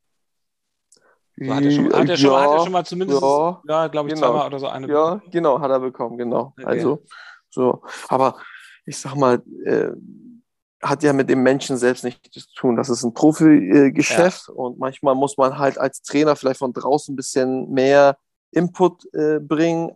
So, 1.38 1.54
hat, 1.54 1.64
er 1.64 1.72
schon, 1.72 1.94
hat, 1.94 2.10
er 2.10 2.18
schon, 2.18 2.32
ja, 2.32 2.42
hat 2.42 2.52
er 2.52 2.60
schon 2.64 2.72
mal 2.72 2.86
zumindest, 2.86 3.22
ja, 3.22 3.62
ja, 3.68 3.88
glaube 3.88 4.08
ich, 4.10 4.16
genau. 4.16 4.28
zweimal 4.28 4.48
oder 4.48 4.60
so 4.60 4.68
eine 4.68 4.88
Ja, 4.88 5.22
genau, 5.32 5.60
hat 5.60 5.72
er 5.72 5.80
bekommen, 5.80 6.18
genau. 6.18 6.54
Okay. 6.58 6.66
Also, 6.66 7.04
so. 7.50 7.82
Aber 8.10 8.38
ich 8.86 8.98
sag 8.98 9.16
mal, 9.16 9.42
äh, 9.66 9.90
hat 10.82 11.04
ja 11.04 11.12
mit 11.14 11.30
dem 11.30 11.44
Menschen 11.44 11.78
selbst 11.78 12.04
nichts 12.04 12.30
zu 12.32 12.54
tun. 12.56 12.76
Das 12.78 12.90
ist 12.90 13.04
ein 13.04 13.14
Profi-Geschäft 13.14 14.50
und 14.50 14.80
manchmal 14.80 15.14
muss 15.16 15.38
man 15.38 15.58
halt 15.58 15.78
als 15.78 16.02
Trainer 16.02 16.36
vielleicht 16.36 16.60
von 16.60 16.72
draußen 16.74 17.14
ein 17.14 17.18
bisschen 17.18 17.70
mehr 17.72 18.18
Input 18.52 19.06
äh, 19.14 19.40
bringen, 19.40 19.96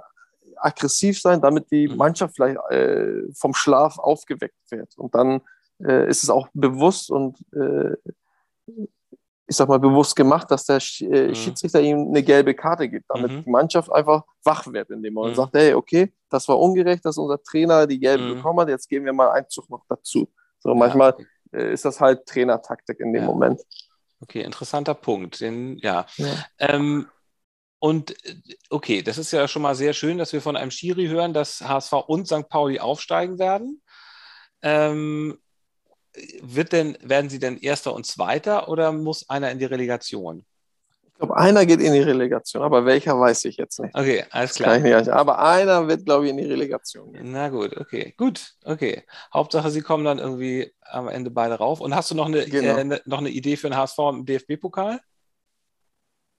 aggressiv 0.58 1.20
sein, 1.22 1.42
damit 1.42 1.72
die 1.72 1.88
Mhm. 1.88 1.98
Mannschaft 1.98 2.36
vielleicht 2.36 2.58
äh, 2.70 3.24
vom 3.34 3.54
Schlaf 3.54 3.98
aufgeweckt 3.98 4.56
wird. 4.70 4.98
Und 4.98 5.16
dann 5.16 5.42
äh, 5.84 6.08
ist 6.10 6.24
es 6.24 6.30
auch 6.30 6.48
bewusst 6.54 7.10
und 7.10 7.38
äh, 7.54 7.96
ich 9.46 9.58
sag 9.58 9.68
mal 9.68 9.80
bewusst 9.80 10.16
gemacht, 10.16 10.50
dass 10.52 10.66
der 10.66 10.80
Sch 10.80 11.02
äh, 11.02 11.30
Mhm. 11.30 11.36
Schiedsrichter 11.36 11.82
ihm 11.82 12.08
eine 12.08 12.24
gelbe 12.24 12.54
Karte 12.54 12.88
gibt, 12.88 13.06
damit 13.10 13.32
Mhm. 13.32 13.44
die 13.44 13.50
Mannschaft 13.50 13.92
einfach 13.92 14.24
wach 14.44 14.66
wird 14.72 14.90
in 14.90 15.02
dem 15.04 15.14
Moment 15.14 15.36
Mhm. 15.36 15.40
und 15.42 15.46
sagt, 15.46 15.56
hey, 15.56 15.74
okay, 15.74 16.14
das 16.30 16.48
war 16.48 16.60
ungerecht, 16.60 17.04
dass 17.06 17.18
unser 17.18 17.42
Trainer 17.42 17.86
die 17.88 18.00
gelbe 18.00 18.24
Mhm. 18.26 18.36
bekommen 18.36 18.60
hat, 18.62 18.70
jetzt 18.70 18.88
geben 18.88 19.06
wir 19.06 19.14
mal 19.14 19.32
einen 19.32 19.50
Zug 19.50 19.70
noch 19.70 19.84
dazu. 19.90 20.28
So 20.64 20.70
Ja, 20.70 20.76
manchmal 20.76 21.14
okay. 21.14 21.26
äh, 21.52 21.74
ist 21.74 21.86
das 21.86 22.00
halt 22.00 22.26
Trainertaktik 22.26 23.00
in 23.00 23.14
dem 23.14 23.24
Ja. 23.24 23.28
Moment. 23.28 23.62
Okay, 24.22 24.42
interessanter 24.42 24.94
Punkt. 24.94 25.42
Den, 25.42 25.78
ja. 25.80 26.06
Ja. 26.18 26.46
Ähm, 26.58 27.08
und 27.80 28.12
äh, 28.26 28.36
okay, 28.70 29.02
das 29.02 29.18
ist 29.18 29.32
ja 29.34 29.48
schon 29.48 29.62
mal 29.62 29.76
sehr 29.76 29.94
schön, 29.94 30.18
dass 30.18 30.32
wir 30.32 30.42
von 30.42 30.56
einem 30.56 30.72
Schiri 30.72 31.08
hören, 31.08 31.34
dass 31.34 31.62
HSV 31.62 31.94
und 32.08 32.28
St. 32.28 32.48
Pauli 32.48 32.80
aufsteigen 32.80 33.38
werden. 33.38 33.82
Ähm, 34.62 35.38
wird 36.42 36.72
denn, 36.72 36.98
werden 37.02 37.30
sie 37.30 37.40
denn 37.40 37.58
Erster 37.58 37.94
und 37.94 38.06
Zweiter 38.06 38.70
oder 38.70 38.92
muss 38.92 39.30
einer 39.30 39.52
in 39.52 39.60
die 39.60 39.66
Relegation? 39.66 40.46
Glaube, 41.24 41.38
einer 41.40 41.66
geht 41.66 41.80
in 41.80 41.94
die 41.94 42.02
Relegation, 42.02 42.64
aber 42.64 42.84
welcher 42.86 43.18
weiß 43.18 43.46
ich 43.46 43.56
jetzt 43.56 43.80
nicht. 43.80 43.96
Okay, 43.96 44.26
alles 44.32 44.56
klar. 44.56 44.78
nicht. 44.78 45.08
Aber 45.08 45.40
einer 45.40 45.88
wird, 45.88 46.04
glaube 46.04 46.26
ich, 46.26 46.32
in 46.32 46.36
die 46.38 46.44
Relegation 46.44 47.14
gehen. 47.14 47.32
Na 47.32 47.48
gut, 47.48 47.78
okay, 47.78 48.14
gut, 48.18 48.56
okay. 48.66 49.04
Hauptsache, 49.34 49.72
sie 49.72 49.80
kommen 49.82 50.04
dann 50.04 50.20
irgendwie 50.20 50.74
am 50.82 51.08
Ende 51.08 51.32
beide 51.32 51.56
rauf. 51.56 51.80
Und 51.80 51.96
hast 51.96 52.12
du 52.12 52.16
noch 52.16 52.26
eine, 52.26 52.44
Genau. 52.46 52.76
äh, 52.76 53.00
noch 53.06 53.20
eine 53.20 53.30
Idee 53.30 53.56
für 53.56 53.70
den 53.70 53.78
HSV 53.78 53.98
im 54.10 54.26
DFB-Pokal? 54.26 55.00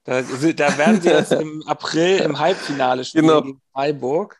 Da, 0.04 0.20
da 0.20 0.76
werden 0.78 1.00
sie 1.00 1.08
jetzt 1.08 1.32
im 1.32 1.62
April 1.66 2.18
im 2.18 2.38
Halbfinale 2.38 3.06
spielen 3.06 3.26
Genau. 3.26 3.40
gegen 3.40 3.62
Freiburg. 3.72 4.38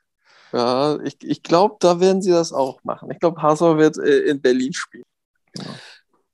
Ja, 0.53 0.99
ich, 1.05 1.17
ich 1.23 1.43
glaube, 1.43 1.77
da 1.81 2.01
werden 2.01 2.21
sie 2.21 2.33
das 2.33 2.53
auch 2.53 2.85
machen. 2.85 3.11
Ich 3.11 3.19
glaube, 3.19 3.41
Hasau 3.41 3.79
wird 3.79 3.97
äh, 3.97 4.19
in 4.29 4.43
Berlin 4.43 4.75
spielen. 4.75 5.05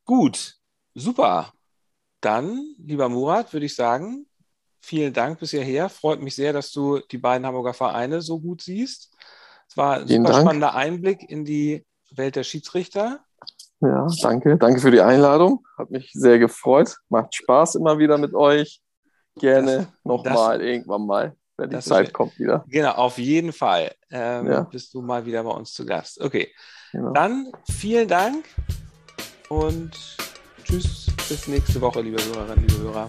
Gut, 0.05 0.57
super. 0.95 1.53
Dann, 2.21 2.75
lieber 2.79 3.09
Murat, 3.09 3.53
würde 3.53 3.67
ich 3.67 3.75
sagen, 3.75 4.27
vielen 4.81 5.13
Dank 5.13 5.39
bis 5.41 5.51
hierher. 5.51 5.89
Freut 5.89 6.21
mich 6.21 6.35
sehr, 6.35 6.53
dass 6.53 6.71
du 6.73 6.99
die 7.11 7.19
beiden 7.19 7.47
Hamburger 7.47 7.75
Vereine 7.75 8.21
so 8.23 8.41
gut 8.41 8.63
siehst. 8.63 9.15
Es 9.69 9.77
war 9.77 9.97
ein 10.01 10.09
Vielen 10.09 10.23
super 10.23 10.33
Dank. 10.33 10.45
spannender 10.45 10.75
Einblick 10.75 11.29
in 11.29 11.45
die 11.45 11.85
Welt 12.11 12.37
der 12.37 12.45
Schiedsrichter. 12.45 13.21
Ja, 13.81 14.07
danke. 14.23 14.59
Danke 14.59 14.81
für 14.81 14.91
die 14.91 15.01
Einladung. 15.01 15.65
Hat 15.79 15.91
mich 15.91 16.11
sehr 16.13 16.39
gefreut. 16.39 16.97
Macht 17.09 17.35
Spaß 17.35 17.77
immer 17.77 17.99
wieder 17.99 18.19
mit 18.19 18.35
euch. 18.35 18.83
Gerne 19.37 19.89
nochmal, 20.05 20.61
irgendwann 20.61 21.07
mal, 21.07 21.37
wenn 21.57 21.71
die 21.71 21.79
Zeit 21.79 22.13
kommt 22.13 22.39
wieder. 22.39 22.65
Genau, 22.69 22.91
auf 22.93 23.17
jeden 23.17 23.53
Fall 23.53 23.93
ähm, 24.11 24.47
Ja. 24.51 24.61
bist 24.63 24.93
du 24.93 25.01
mal 25.01 25.25
wieder 25.25 25.43
bei 25.45 25.51
uns 25.51 25.73
zu 25.73 25.87
Gast. 25.87 26.21
Okay, 26.21 26.53
Genau. 26.93 27.13
dann 27.13 27.51
vielen 27.71 28.09
Dank 28.09 28.45
und 29.49 29.93
tschüss, 30.65 31.07
bis 31.31 31.47
nächste 31.47 31.81
Woche, 31.81 32.01
liebe 32.01 32.19
Hörerinnen, 32.25 32.67
liebe 32.67 32.83
Hörer. 32.83 33.07